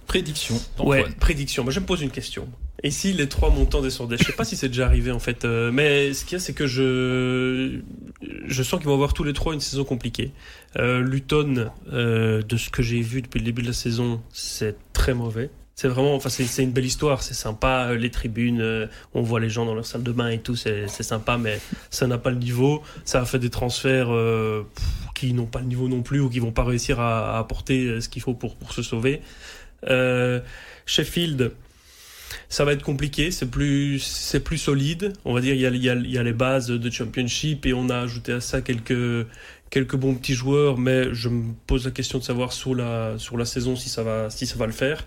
Prédiction. 0.08 0.60
Ouais, 0.78 1.04
prédiction. 1.20 1.62
Moi, 1.62 1.72
je 1.72 1.80
me 1.80 1.84
pose 1.86 2.00
une 2.00 2.10
question. 2.10 2.48
Et 2.82 2.90
si 2.90 3.12
les 3.12 3.28
trois 3.28 3.50
montants 3.50 3.82
descendaient? 3.82 4.16
Je 4.16 4.24
sais 4.24 4.32
pas 4.32 4.44
si 4.44 4.56
c'est 4.56 4.68
déjà 4.68 4.86
arrivé 4.86 5.10
en 5.10 5.18
fait, 5.18 5.44
euh, 5.44 5.70
mais 5.72 6.14
ce 6.14 6.24
qu'il 6.24 6.34
y 6.34 6.36
a, 6.36 6.38
c'est 6.38 6.54
que 6.54 6.66
je 6.66 7.80
je 8.22 8.62
sens 8.62 8.78
qu'ils 8.78 8.88
vont 8.88 8.94
avoir 8.94 9.12
tous 9.14 9.24
les 9.24 9.32
trois 9.32 9.52
une 9.52 9.60
saison 9.60 9.84
compliquée. 9.84 10.32
Euh, 10.76 11.00
Luton, 11.00 11.70
euh, 11.92 12.40
de 12.42 12.56
ce 12.56 12.70
que 12.70 12.82
j'ai 12.82 13.00
vu 13.00 13.20
depuis 13.20 13.38
le 13.40 13.44
début 13.44 13.62
de 13.62 13.66
la 13.66 13.72
saison, 13.72 14.22
c'est 14.32 14.76
très 14.92 15.12
mauvais. 15.12 15.50
C'est 15.74 15.88
vraiment, 15.88 16.14
enfin, 16.14 16.28
c'est 16.30 16.62
une 16.62 16.72
belle 16.72 16.86
histoire, 16.86 17.22
c'est 17.22 17.34
sympa. 17.34 17.94
Les 17.94 18.10
tribunes, 18.10 18.88
on 19.14 19.22
voit 19.22 19.38
les 19.38 19.50
gens 19.50 19.64
dans 19.64 19.74
leur 19.74 19.86
salle 19.86 20.02
de 20.02 20.10
bain 20.10 20.28
et 20.28 20.38
tout, 20.38 20.56
c'est 20.56 20.88
sympa, 20.88 21.38
mais 21.38 21.60
ça 21.90 22.08
n'a 22.08 22.18
pas 22.18 22.30
le 22.30 22.38
niveau. 22.38 22.82
Ça 23.04 23.20
a 23.20 23.24
fait 23.24 23.38
des 23.38 23.50
transferts 23.50 24.10
qui 25.14 25.32
n'ont 25.34 25.46
pas 25.46 25.60
le 25.60 25.66
niveau 25.66 25.86
non 25.88 26.02
plus 26.02 26.18
ou 26.18 26.30
qui 26.30 26.40
vont 26.40 26.50
pas 26.50 26.64
réussir 26.64 26.98
à, 26.98 27.36
à 27.36 27.38
apporter 27.38 28.00
ce 28.00 28.08
qu'il 28.08 28.22
faut 28.22 28.34
pour, 28.34 28.56
pour 28.56 28.72
se 28.72 28.82
sauver. 28.82 29.20
Euh, 29.86 30.40
Sheffield, 30.86 31.52
ça 32.48 32.64
va 32.64 32.72
être 32.72 32.82
compliqué, 32.82 33.30
c'est 33.30 33.50
plus, 33.50 34.00
c'est 34.00 34.40
plus 34.40 34.58
solide. 34.58 35.12
On 35.24 35.34
va 35.34 35.40
dire 35.40 35.54
il 35.54 35.60
y, 35.60 35.66
a, 35.66 35.70
y 35.70 35.88
a, 35.90 35.94
il 35.94 36.10
y 36.10 36.18
a 36.18 36.22
les 36.22 36.32
bases 36.32 36.68
de 36.68 36.90
championship 36.90 37.66
et 37.66 37.72
on 37.72 37.88
a 37.90 37.98
ajouté 37.98 38.32
à 38.32 38.40
ça 38.40 38.60
quelques, 38.60 39.26
quelques 39.70 39.96
bons 39.96 40.14
petits 40.14 40.34
joueurs, 40.34 40.78
mais 40.78 41.12
je 41.12 41.28
me 41.28 41.52
pose 41.66 41.84
la 41.84 41.90
question 41.90 42.18
de 42.18 42.24
savoir 42.24 42.52
sur 42.52 42.74
la, 42.74 43.18
sur 43.18 43.36
la 43.36 43.44
saison 43.44 43.76
si 43.76 43.88
ça 43.88 44.02
va, 44.02 44.30
si 44.30 44.46
ça 44.46 44.56
va 44.56 44.66
le 44.66 44.72
faire. 44.72 45.04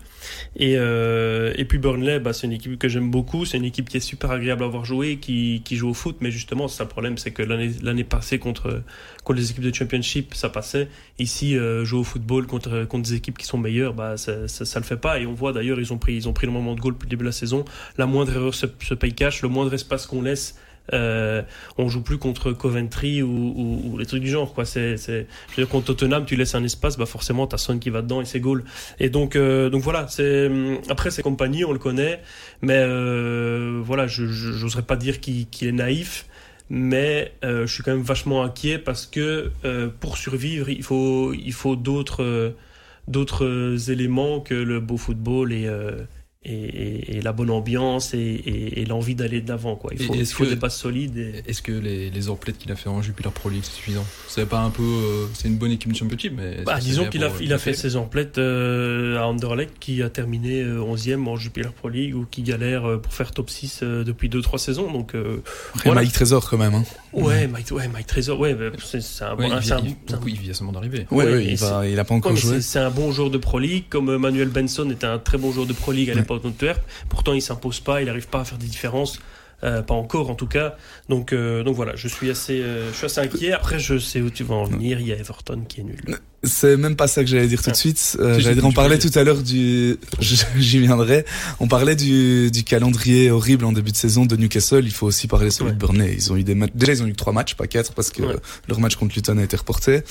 Et, 0.56 0.76
euh, 0.76 1.52
et 1.56 1.64
puis 1.64 1.78
Burnley, 1.78 2.20
bah, 2.20 2.32
c'est 2.32 2.46
une 2.46 2.52
équipe 2.52 2.78
que 2.78 2.88
j'aime 2.88 3.10
beaucoup, 3.10 3.44
c'est 3.44 3.56
une 3.56 3.64
équipe 3.64 3.88
qui 3.88 3.96
est 3.96 4.00
super 4.00 4.30
agréable 4.30 4.62
à 4.64 4.68
voir 4.68 4.84
jouer, 4.84 5.16
qui, 5.16 5.62
qui 5.64 5.76
joue 5.76 5.90
au 5.90 5.94
foot, 5.94 6.16
mais 6.20 6.30
justement, 6.30 6.68
c'est 6.68 6.78
ça 6.78 6.84
le 6.84 6.90
problème, 6.90 7.18
c'est 7.18 7.32
que 7.32 7.42
l'année 7.42 8.04
passée 8.04 8.38
contre, 8.38 8.82
contre 9.24 9.38
les 9.38 9.50
équipes 9.50 9.64
de 9.64 9.74
Championship, 9.74 10.34
ça 10.34 10.48
passait. 10.48 10.88
Ici, 11.18 11.56
euh, 11.56 11.84
jouer 11.84 12.00
au 12.00 12.04
football 12.04 12.46
contre, 12.46 12.84
contre 12.84 13.08
des 13.08 13.14
équipes 13.14 13.38
qui 13.38 13.46
sont 13.46 13.58
meilleures, 13.58 13.94
bah, 13.94 14.16
ça, 14.16 14.46
ça, 14.48 14.78
le 14.78 14.84
fait 14.84 14.96
pas. 14.96 15.18
Et 15.18 15.26
on 15.26 15.34
voit 15.34 15.52
d'ailleurs, 15.52 15.80
ils 15.80 15.92
ont 15.92 15.98
pris, 15.98 16.14
ils 16.14 16.28
ont 16.28 16.32
pris 16.32 16.46
le 16.46 16.52
moment 16.52 16.74
de 16.74 16.80
goal 16.80 16.94
depuis 16.94 17.06
le 17.06 17.10
début 17.10 17.22
de 17.22 17.28
la 17.28 17.32
saison. 17.32 17.64
La 17.98 18.06
moindre 18.06 18.34
erreur 18.34 18.54
se 18.54 18.66
paye 18.66 19.14
cash, 19.14 19.42
le 19.42 19.48
moindre 19.48 19.74
espace 19.74 20.06
qu'on 20.06 20.22
laisse, 20.22 20.56
euh, 20.92 21.42
on 21.78 21.88
joue 21.88 22.02
plus 22.02 22.18
contre 22.18 22.52
Coventry 22.52 23.22
ou, 23.22 23.96
les 23.98 24.06
trucs 24.06 24.22
du 24.22 24.30
genre 24.30 24.52
quoi. 24.52 24.64
C'est 24.64 24.96
c'est 24.96 25.26
je 25.50 25.56
veux 25.56 25.62
dire 25.64 25.68
contre 25.68 25.86
Tottenham 25.86 26.24
tu 26.24 26.36
laisses 26.36 26.54
un 26.54 26.64
espace 26.64 26.96
bah 26.96 27.06
forcément 27.06 27.46
t'as 27.46 27.58
Son 27.58 27.78
qui 27.78 27.90
va 27.90 28.02
dedans 28.02 28.20
et 28.20 28.24
c'est 28.24 28.40
goal. 28.40 28.64
Et 28.98 29.08
donc 29.08 29.36
euh, 29.36 29.70
donc 29.70 29.82
voilà 29.82 30.08
c'est 30.08 30.50
après 30.88 31.10
c'est 31.10 31.22
compagnie 31.22 31.64
on 31.64 31.72
le 31.72 31.78
connaît 31.78 32.20
mais 32.62 32.78
euh, 32.78 33.80
voilà 33.82 34.06
je 34.06 34.26
j'oserais 34.26 34.82
pas 34.82 34.96
dire 34.96 35.20
qu'il 35.20 35.46
est 35.62 35.72
naïf 35.72 36.26
mais 36.70 37.32
je 37.42 37.66
suis 37.66 37.82
quand 37.82 37.92
même 37.92 38.02
vachement 38.02 38.42
inquiet 38.42 38.78
parce 38.78 39.06
que 39.06 39.50
pour 40.00 40.16
survivre 40.16 40.68
il 40.70 40.82
faut 40.82 41.32
il 41.34 41.52
faut 41.52 41.76
d'autres 41.76 42.54
d'autres 43.08 43.90
éléments 43.90 44.40
que 44.40 44.54
le 44.54 44.80
beau 44.80 44.96
football 44.96 45.52
et 45.52 45.68
et, 46.44 47.18
et, 47.18 47.20
la 47.20 47.32
bonne 47.32 47.50
ambiance 47.50 48.14
et, 48.14 48.18
et 48.18 48.84
l'envie 48.84 49.14
d'aller 49.14 49.40
d'avant 49.40 49.76
quoi. 49.76 49.92
Il 49.94 50.04
faut, 50.04 50.14
il 50.14 50.26
faut 50.26 50.44
des 50.44 50.56
passes 50.56 50.76
solides. 50.76 51.42
Est-ce 51.46 51.62
que 51.62 51.70
les, 51.70 52.10
les 52.10 52.28
emplettes 52.28 52.58
qu'il 52.58 52.72
a 52.72 52.76
fait 52.76 52.88
en 52.88 53.00
Jupiler 53.00 53.30
Pro 53.32 53.48
League 53.48 53.62
c'est 53.62 53.76
suffisant? 53.76 54.04
C'est 54.26 54.48
pas 54.48 54.60
un 54.60 54.70
peu, 54.70 54.82
euh, 54.82 55.26
c'est 55.34 55.46
une 55.46 55.56
bonne 55.56 55.70
équipe 55.70 55.92
de 55.92 55.96
championship, 55.96 56.32
mais 56.36 56.62
bah, 56.64 56.80
disons 56.80 57.06
qu'il 57.08 57.22
a, 57.22 57.30
il 57.40 57.52
a 57.52 57.58
fait 57.58 57.74
ses 57.74 57.96
emplettes 57.96 58.38
euh, 58.38 59.18
à 59.18 59.26
Anderlecht 59.26 59.78
qui 59.78 60.02
a 60.02 60.10
terminé 60.10 60.64
11e 60.64 61.12
euh, 61.12 61.30
en 61.30 61.36
Jupiler 61.36 61.68
Pro 61.74 61.88
League 61.88 62.16
ou 62.16 62.26
qui 62.28 62.42
galère 62.42 63.00
pour 63.00 63.12
faire 63.12 63.30
top 63.30 63.48
6 63.48 63.82
depuis 63.82 64.28
2-3 64.28 64.58
saisons. 64.58 64.90
Donc 64.90 65.14
voilà. 65.84 66.00
Mike 66.00 66.12
Trésor 66.12 66.50
quand 66.50 66.58
même. 66.58 66.74
Hein. 66.74 66.84
Ouais, 67.12 67.46
Mike, 67.46 67.70
ouais, 67.70 67.86
Mike 67.88 68.06
Trésor, 68.06 68.40
ouais, 68.40 68.56
c'est 68.82 69.24
un, 69.24 69.36
ouais, 69.36 69.48
bon, 69.48 69.56
il, 69.56 69.60
vient, 69.60 69.76
un, 69.76 69.80
il, 70.26 70.32
il 70.32 70.38
vient 70.38 70.54
seulement 70.54 70.72
d'arriver. 70.72 71.06
Ouais, 71.10 71.24
ouais, 71.24 71.44
il, 71.44 71.92
il 71.92 71.98
a 72.00 72.04
pas 72.04 72.14
encore 72.14 72.34
joué. 72.34 72.60
C'est 72.62 72.78
un 72.78 72.90
bon 72.90 73.12
joueur 73.12 73.30
de 73.30 73.38
Pro 73.38 73.58
League, 73.58 73.84
comme 73.88 74.16
Manuel 74.16 74.48
Benson 74.48 74.90
était 74.90 75.06
un 75.06 75.18
très 75.18 75.38
bon 75.38 75.52
joueur 75.52 75.66
de 75.66 75.72
Pro 75.72 75.92
League 75.92 76.10
à 76.10 76.14
l'époque 76.14 76.31
Pourtant, 77.08 77.32
il 77.32 77.42
s'impose 77.42 77.80
pas, 77.80 78.02
il 78.02 78.06
n'arrive 78.06 78.28
pas 78.28 78.40
à 78.40 78.44
faire 78.44 78.58
des 78.58 78.66
différences. 78.66 79.18
Euh, 79.64 79.80
pas 79.80 79.94
encore 79.94 80.28
en 80.28 80.34
tout 80.34 80.48
cas. 80.48 80.76
Donc, 81.08 81.32
euh, 81.32 81.62
donc 81.62 81.76
voilà, 81.76 81.94
je 81.94 82.08
suis 82.08 82.30
assez, 82.30 82.60
euh, 82.62 82.90
je 82.90 82.96
suis 82.96 83.06
assez 83.06 83.20
inquiet. 83.20 83.52
Après, 83.52 83.78
je 83.78 83.96
sais 83.96 84.20
où 84.20 84.28
tu 84.28 84.42
vas 84.42 84.56
en 84.56 84.64
venir. 84.64 85.00
Il 85.00 85.06
y 85.06 85.12
a 85.12 85.16
Everton 85.16 85.64
qui 85.68 85.80
est 85.80 85.84
nul. 85.84 86.18
C'est 86.44 86.76
même 86.76 86.96
pas 86.96 87.06
ça 87.06 87.22
que 87.22 87.30
j'allais 87.30 87.46
dire 87.46 87.62
tout 87.62 87.70
de 87.70 87.76
suite. 87.76 88.16
Euh, 88.18 88.40
j'allais 88.40 88.56
dire, 88.56 88.64
on 88.64 88.72
parlait 88.72 88.98
tout 88.98 89.16
à 89.16 89.22
l'heure 89.22 89.42
du, 89.42 89.96
j'y 90.20 90.80
viendrai. 90.80 91.24
On 91.60 91.68
parlait 91.68 91.94
du, 91.94 92.50
du 92.50 92.64
calendrier 92.64 93.30
horrible 93.30 93.64
en 93.64 93.72
début 93.72 93.92
de 93.92 93.96
saison 93.96 94.26
de 94.26 94.36
Newcastle. 94.36 94.84
Il 94.84 94.90
faut 94.90 95.06
aussi 95.06 95.28
parler 95.28 95.50
sur 95.50 95.66
ouais. 95.66 95.72
de 95.72 95.76
Burnley. 95.76 96.14
Ils 96.16 96.32
ont 96.32 96.36
eu 96.36 96.42
des 96.42 96.56
matchs. 96.56 96.72
Déjà, 96.74 96.94
ils 96.94 97.02
ont 97.04 97.06
eu 97.06 97.14
trois 97.14 97.32
matchs, 97.32 97.54
pas 97.54 97.68
quatre, 97.68 97.92
parce 97.92 98.10
que 98.10 98.22
leur 98.68 98.80
match 98.80 98.96
contre 98.96 99.14
Luton 99.14 99.38
a 99.38 99.42
été 99.44 99.56
reporté. 99.56 100.02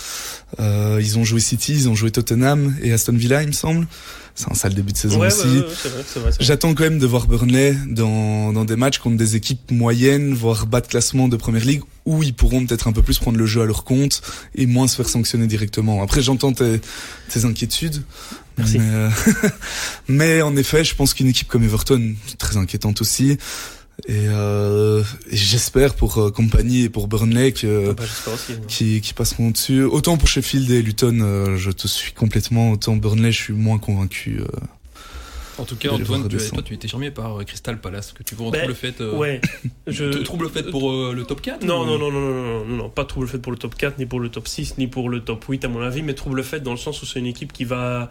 Euh, 0.60 1.00
ils 1.02 1.18
ont 1.18 1.26
joué 1.26 1.42
City, 1.42 1.74
ils 1.74 1.90
ont 1.90 1.96
joué 1.96 2.12
Tottenham 2.12 2.76
et 2.82 2.94
Aston 2.94 3.14
Villa, 3.14 3.42
il 3.44 3.50
me 3.50 3.54
semble. 3.54 3.86
C'est 4.34 4.50
un 4.50 4.54
sale 4.54 4.74
début 4.74 4.94
de 4.94 4.98
saison 4.98 5.20
ouais, 5.20 5.28
aussi. 5.28 5.48
Ouais, 5.48 6.32
J'attends 6.40 6.74
quand 6.74 6.84
même 6.84 7.00
de 7.00 7.06
voir 7.06 7.28
Burnley 7.28 7.76
dans, 7.88 8.54
dans 8.54 8.64
des 8.64 8.78
matchs 8.78 9.00
contre 9.00 9.18
des 9.18 9.36
équipes 9.36 9.72
moyennes, 9.72 10.34
voire 10.34 10.68
bas 10.68 10.80
de 10.80 10.88
classement 10.88 11.28
de 11.28 11.36
première 11.36 11.66
ligue, 11.66 11.82
où 12.06 12.24
ils 12.24 12.34
pourront 12.34 12.66
peut-être 12.66 12.88
un 12.88 12.92
peu 12.92 13.02
plus 13.02 13.20
prendre 13.20 13.38
le 13.38 13.46
jeu 13.46 13.62
à 13.62 13.66
leur 13.66 13.84
compte 13.84 14.22
et 14.56 14.66
moins 14.66 14.88
se 14.88 14.96
faire 14.96 15.10
sanctionner 15.10 15.48
directement. 15.48 16.02
Après, 16.02 16.22
j'entends 16.22 16.54
tes, 16.54 16.82
tes 17.30 17.46
inquiétudes. 17.46 18.04
Merci. 18.58 18.80
Mais, 18.80 18.90
euh, 18.90 19.10
mais 20.08 20.42
en 20.42 20.56
effet, 20.56 20.84
je 20.84 20.96
pense 20.96 21.14
qu'une 21.14 21.28
équipe 21.28 21.48
comme 21.48 21.64
Everton, 21.64 22.16
très 22.38 22.58
inquiétante 22.58 23.02
aussi. 23.02 23.38
Et, 24.08 24.26
euh, 24.28 25.04
et 25.30 25.38
j'espère 25.38 25.94
pour 25.94 26.18
euh, 26.18 26.32
compagnie 26.32 26.84
et 26.84 26.90
pour 26.90 27.08
Burnley 27.08 27.52
que, 27.52 27.92
ah 27.92 27.94
bah, 27.94 28.04
aussi, 28.34 28.54
qui, 28.68 29.02
qui 29.02 29.14
passeront 29.14 29.52
dessus. 29.52 29.84
Autant 29.84 30.18
pour 30.18 30.28
Sheffield 30.28 30.70
et 30.72 30.82
Luton, 30.82 31.20
euh, 31.22 31.58
je 31.58 31.72
te 31.72 31.88
suis 31.88 32.12
complètement. 32.12 32.72
Autant 32.72 32.96
Burnley, 32.96 33.32
je 33.32 33.38
suis 33.38 33.54
moins 33.54 33.78
convaincu. 33.78 34.42
En 35.62 35.66
tout 35.66 35.76
cas, 35.76 35.92
Antoine, 35.92 36.28
tu, 36.28 36.38
toi, 36.38 36.64
tu 36.64 36.74
étais 36.74 36.88
charmé 36.88 37.12
par 37.12 37.40
euh, 37.40 37.44
Crystal 37.44 37.80
Palace, 37.80 38.14
que 38.14 38.24
tu 38.24 38.34
vois 38.34 38.50
ben, 38.50 38.62
trouble 38.62 38.76
fait. 38.76 39.00
Euh, 39.00 39.16
ouais. 39.16 39.40
Je... 39.88 40.06
Trouble 40.24 40.50
fait 40.50 40.64
pour 40.64 40.92
euh, 40.92 41.14
le 41.16 41.24
top 41.24 41.42
4 41.42 41.64
non, 41.64 41.84
ou... 41.84 41.86
non, 41.86 42.00
non, 42.00 42.12
non, 42.12 42.20
non, 42.20 42.66
non, 42.66 42.76
non, 42.78 42.90
pas 42.90 43.06
trouble 43.06 43.28
fait 43.28 43.38
pour 43.38 43.52
le 43.52 43.60
top 43.60 43.76
4, 43.76 44.00
ni 44.00 44.08
pour 44.08 44.20
le 44.20 44.30
top 44.30 44.48
6, 44.48 44.80
ni 44.80 44.88
pour 44.88 45.08
le 45.08 45.20
top 45.22 45.46
8, 45.48 45.64
à 45.66 45.68
mon 45.68 45.82
avis, 45.82 46.02
mais 46.02 46.16
trouble 46.16 46.44
fait 46.44 46.62
dans 46.62 46.72
le 46.72 46.78
sens 46.78 47.04
où 47.04 47.06
c'est 47.06 47.20
une 47.20 47.28
équipe 47.28 47.54
qui 47.54 47.64
va, 47.64 48.10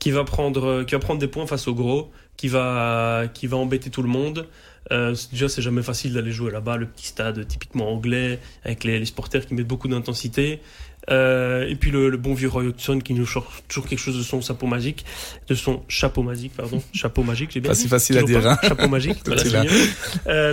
qui 0.00 0.10
va 0.10 0.24
prendre, 0.24 0.82
qui 0.82 0.96
va 0.96 0.98
prendre 0.98 1.20
des 1.20 1.28
points 1.28 1.46
face 1.46 1.68
au 1.68 1.74
gros, 1.74 2.10
qui 2.36 2.48
va, 2.48 3.26
qui 3.32 3.46
va 3.46 3.58
embêter 3.58 3.90
tout 3.90 4.02
le 4.02 4.08
monde. 4.08 4.48
Euh, 4.92 5.14
déjà, 5.32 5.48
c'est 5.48 5.62
jamais 5.62 5.82
facile 5.82 6.14
d'aller 6.14 6.32
jouer 6.32 6.50
là-bas, 6.50 6.76
le 6.76 6.86
petit 6.86 7.06
stade 7.06 7.46
typiquement 7.46 7.92
anglais, 7.92 8.38
avec 8.64 8.84
les, 8.84 8.98
les 8.98 9.04
supporters 9.04 9.46
qui 9.46 9.54
mettent 9.54 9.68
beaucoup 9.68 9.88
d'intensité. 9.88 10.60
Euh, 11.10 11.66
et 11.66 11.74
puis 11.74 11.90
le, 11.90 12.10
le, 12.10 12.16
bon 12.18 12.34
vieux 12.34 12.48
Roy 12.48 12.64
Hodgson 12.64 12.98
qui 12.98 13.14
nous 13.14 13.26
sort 13.26 13.50
toujours 13.66 13.88
quelque 13.88 13.98
chose 13.98 14.18
de 14.18 14.22
son 14.22 14.42
chapeau 14.42 14.66
magique, 14.66 15.06
de 15.46 15.54
son 15.54 15.82
chapeau 15.88 16.22
magique, 16.22 16.52
pardon, 16.54 16.82
chapeau 16.92 17.22
magique, 17.22 17.50
j'ai 17.52 17.60
bien 17.60 17.70
pas 17.70 17.74
dit. 17.74 17.82
si 17.82 17.88
facile 17.88 18.18
à 18.18 18.22
dire. 18.22 18.46
Hein. 18.46 18.58
Chapeau 18.62 18.88
magique. 18.88 19.18
voilà, 19.24 19.64
euh, 20.26 20.52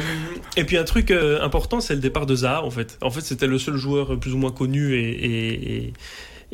et 0.56 0.64
puis 0.64 0.78
un 0.78 0.86
truc 0.86 1.12
euh, 1.12 1.42
important, 1.42 1.82
c'est 1.82 1.96
le 1.96 2.00
départ 2.00 2.26
de 2.26 2.36
Zaha 2.36 2.64
en 2.64 2.72
fait. 2.72 2.98
En 3.02 3.10
fait, 3.10 3.22
c'était 3.22 3.48
le 3.48 3.60
seul 3.60 3.76
joueur 3.76 4.18
plus 4.18 4.34
ou 4.34 4.38
moins 4.38 4.52
connu 4.52 4.96
et, 4.96 5.10
et, 5.10 5.76
et 5.76 5.94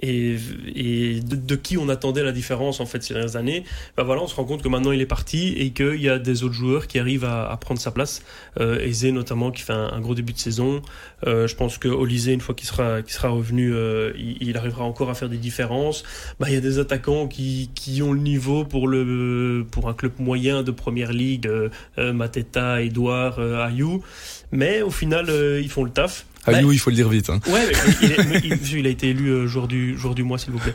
et, 0.01 0.37
et 0.75 1.19
de, 1.21 1.35
de, 1.35 1.55
qui 1.55 1.77
on 1.77 1.89
attendait 1.89 2.23
la 2.23 2.31
différence 2.31 2.79
en 2.79 2.85
fait 2.85 3.03
ces 3.03 3.13
dernières 3.13 3.35
années, 3.35 3.63
ben 3.97 4.03
voilà, 4.03 4.21
on 4.21 4.27
se 4.27 4.35
rend 4.35 4.45
compte 4.45 4.61
que 4.61 4.67
maintenant 4.67 4.91
il 4.91 5.01
est 5.01 5.05
parti 5.05 5.53
et 5.57 5.71
qu'il 5.71 6.01
y 6.01 6.09
a 6.09 6.19
des 6.19 6.43
autres 6.43 6.53
joueurs 6.53 6.87
qui 6.87 6.99
arrivent 6.99 7.25
à, 7.25 7.49
à 7.49 7.57
prendre 7.57 7.79
sa 7.79 7.91
place. 7.91 8.23
Euh, 8.59 8.79
Eze 8.79 9.05
notamment 9.05 9.51
qui 9.51 9.61
fait 9.61 9.73
un, 9.73 9.99
gros 9.99 10.15
début 10.15 10.33
de 10.33 10.39
saison. 10.39 10.81
Euh, 11.27 11.47
je 11.47 11.55
pense 11.55 11.77
que 11.77 11.87
Olysée 11.87 12.33
une 12.33 12.41
fois 12.41 12.55
qu'il 12.55 12.67
sera, 12.67 13.01
qu'il 13.01 13.13
sera 13.13 13.29
revenu, 13.29 13.73
euh, 13.73 14.11
il, 14.17 14.37
il, 14.41 14.57
arrivera 14.57 14.83
encore 14.83 15.09
à 15.09 15.13
faire 15.13 15.29
des 15.29 15.37
différences. 15.37 16.03
Ben, 16.39 16.47
il 16.47 16.53
y 16.53 16.57
a 16.57 16.61
des 16.61 16.79
attaquants 16.79 17.27
qui, 17.27 17.69
qui 17.75 18.01
ont 18.01 18.13
le 18.13 18.19
niveau 18.19 18.65
pour 18.65 18.87
le 18.87 19.65
pour 19.71 19.89
un 19.89 19.93
club 19.93 20.13
moyen 20.19 20.63
de 20.63 20.71
première 20.71 21.11
ligue, 21.11 21.47
euh, 21.47 21.69
euh, 21.97 22.13
Mateta, 22.13 22.81
Edouard, 22.81 23.39
Ayou, 23.39 24.03
mais 24.51 24.81
au 24.81 24.91
final 24.91 25.29
ils 25.61 25.69
font 25.69 25.83
le 25.83 25.91
taf. 25.91 26.25
Ayou, 26.47 26.67
bah, 26.69 26.73
il 26.73 26.79
faut 26.79 26.89
le 26.89 26.95
dire 26.95 27.09
vite. 27.09 27.29
Hein. 27.29 27.39
Ouais, 27.47 27.71
il, 28.01 28.11
est, 28.11 28.45
il, 28.45 28.77
il, 28.79 28.87
a 28.87 28.89
été 28.89 29.09
élu 29.09 29.29
euh, 29.29 29.47
jour 29.47 29.67
du 29.67 29.97
jour 29.97 30.15
du 30.15 30.23
mois, 30.23 30.39
s'il 30.39 30.51
vous 30.51 30.59
plaît. 30.59 30.73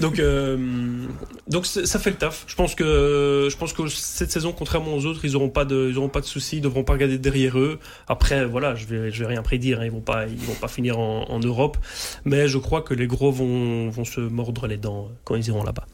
Donc, 0.00 0.18
euh, 0.18 0.56
donc 1.48 1.66
ça 1.66 1.98
fait 1.98 2.10
le 2.10 2.16
taf. 2.16 2.44
Je 2.46 2.54
pense 2.54 2.74
que 2.74 3.48
je 3.50 3.56
pense 3.56 3.72
que 3.72 3.88
cette 3.88 4.30
saison, 4.30 4.54
contrairement 4.56 4.94
aux 4.94 5.06
autres, 5.06 5.24
ils 5.24 5.34
auront 5.34 5.48
pas 5.48 5.64
de 5.64 5.88
ils 5.90 5.98
auront 5.98 6.08
pas 6.08 6.20
de 6.20 6.26
soucis, 6.26 6.58
ils 6.58 6.60
devront 6.60 6.84
pas 6.84 6.92
regarder 6.92 7.18
derrière 7.18 7.58
eux. 7.58 7.80
Après, 8.06 8.44
voilà, 8.46 8.74
je 8.76 8.86
vais 8.86 9.10
je 9.10 9.20
vais 9.20 9.26
rien 9.26 9.42
prédire. 9.42 9.80
Hein, 9.80 9.86
ils 9.86 9.90
vont 9.90 10.00
pas 10.00 10.26
ils 10.26 10.38
vont 10.38 10.54
pas 10.54 10.68
finir 10.68 10.98
en, 10.98 11.28
en 11.28 11.40
Europe, 11.40 11.76
mais 12.24 12.46
je 12.46 12.58
crois 12.58 12.82
que 12.82 12.94
les 12.94 13.08
gros 13.08 13.32
vont 13.32 13.90
vont 13.90 14.04
se 14.04 14.20
mordre 14.20 14.66
les 14.68 14.76
dents 14.76 15.08
quand 15.24 15.34
ils 15.34 15.48
iront 15.48 15.64
là-bas. 15.64 15.86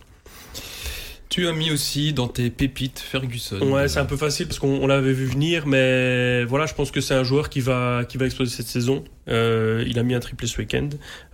Tu 1.37 1.47
as 1.47 1.53
mis 1.53 1.71
aussi 1.71 2.15
dans 2.15 2.29
tes 2.29 2.49
pépites 2.49 2.99
Ferguson. 2.99 3.61
Ouais, 3.61 3.89
c'est 3.89 3.99
un 3.99 4.07
peu 4.07 4.17
facile 4.17 4.47
parce 4.47 4.59
qu'on 4.59 4.87
l'avait 4.87 5.13
vu 5.13 5.27
venir, 5.27 5.67
mais 5.67 6.45
voilà, 6.45 6.65
je 6.65 6.73
pense 6.73 6.91
que 6.91 7.03
c'est 7.03 7.13
un 7.13 7.25
joueur 7.25 7.51
qui 7.51 7.61
va 7.61 8.07
qui 8.09 8.17
va 8.17 8.25
exploser 8.25 8.57
cette 8.57 8.69
saison. 8.69 9.05
Euh, 9.29 9.85
il 9.87 9.99
a 9.99 10.03
mis 10.03 10.15
un 10.15 10.21
triplé 10.21 10.49
ce 10.49 10.57
week-end. 10.57 10.89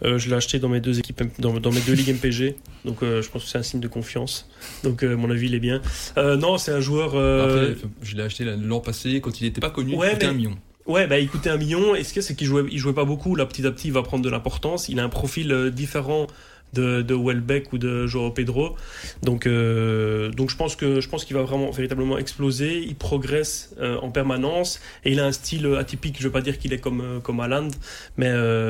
Euh, 0.04 0.18
je 0.18 0.28
l'ai 0.28 0.34
acheté 0.34 0.58
dans 0.58 0.68
mes 0.68 0.80
deux 0.80 0.98
équipes, 0.98 1.22
dans, 1.38 1.60
dans 1.60 1.70
mes 1.70 1.80
deux 1.82 1.92
ligues 1.92 2.16
MPG, 2.16 2.56
donc 2.84 3.04
euh, 3.04 3.22
je 3.22 3.30
pense 3.30 3.44
que 3.44 3.48
c'est 3.48 3.58
un 3.58 3.62
signe 3.62 3.78
de 3.78 3.86
confiance. 3.86 4.50
Donc 4.82 5.04
à 5.04 5.14
mon 5.14 5.30
avis, 5.30 5.46
il 5.46 5.54
est 5.54 5.60
bien. 5.60 5.80
Non, 6.16 6.58
c'est 6.58 6.72
un 6.72 6.80
joueur. 6.80 7.10
Après, 7.10 7.76
je 8.02 8.16
l'ai 8.16 8.24
acheté 8.24 8.44
l'an 8.44 8.80
passé 8.80 9.20
quand 9.20 9.40
il 9.40 9.44
n'était 9.44 9.60
pas 9.60 9.70
connu. 9.70 9.94
Ouais, 9.94 10.08
il 10.08 10.12
coûtait 10.14 10.26
un 10.26 10.32
million. 10.32 10.58
Ouais, 10.84 11.06
bah 11.06 11.20
il 11.20 11.28
coûtait 11.28 11.50
un 11.50 11.58
million. 11.58 11.94
Et 11.94 12.02
ce 12.02 12.12
qu'il 12.12 12.24
c'est 12.24 12.34
qu'il 12.34 12.48
jouait, 12.48 12.64
il 12.72 12.78
jouait 12.78 12.92
pas 12.92 13.04
beaucoup. 13.04 13.36
Là, 13.36 13.46
petit 13.46 13.64
à 13.64 13.70
petit, 13.70 13.86
il 13.86 13.92
va 13.92 14.02
prendre 14.02 14.24
de 14.24 14.30
l'importance. 14.30 14.88
Il 14.88 14.98
a 14.98 15.04
un 15.04 15.08
profil 15.08 15.70
différent 15.72 16.26
de, 16.72 17.02
de 17.02 17.14
Welbeck 17.14 17.72
ou 17.72 17.78
de 17.78 18.06
Joao 18.06 18.30
Pedro. 18.30 18.76
Donc, 19.22 19.46
euh, 19.46 20.30
donc 20.30 20.50
je 20.50 20.56
pense 20.56 20.76
que 20.76 21.00
je 21.00 21.08
pense 21.08 21.24
qu'il 21.24 21.36
va 21.36 21.42
vraiment 21.42 21.70
véritablement 21.70 22.18
exploser. 22.18 22.78
Il 22.78 22.96
progresse 22.96 23.74
euh, 23.80 23.98
en 23.98 24.10
permanence 24.10 24.80
et 25.04 25.12
il 25.12 25.20
a 25.20 25.26
un 25.26 25.32
style 25.32 25.66
atypique. 25.78 26.16
Je 26.18 26.24
veux 26.24 26.32
pas 26.32 26.40
dire 26.40 26.58
qu'il 26.58 26.72
est 26.72 26.78
comme 26.78 27.20
comme 27.22 27.40
Haaland, 27.40 27.68
mais 28.16 28.28
euh, 28.28 28.60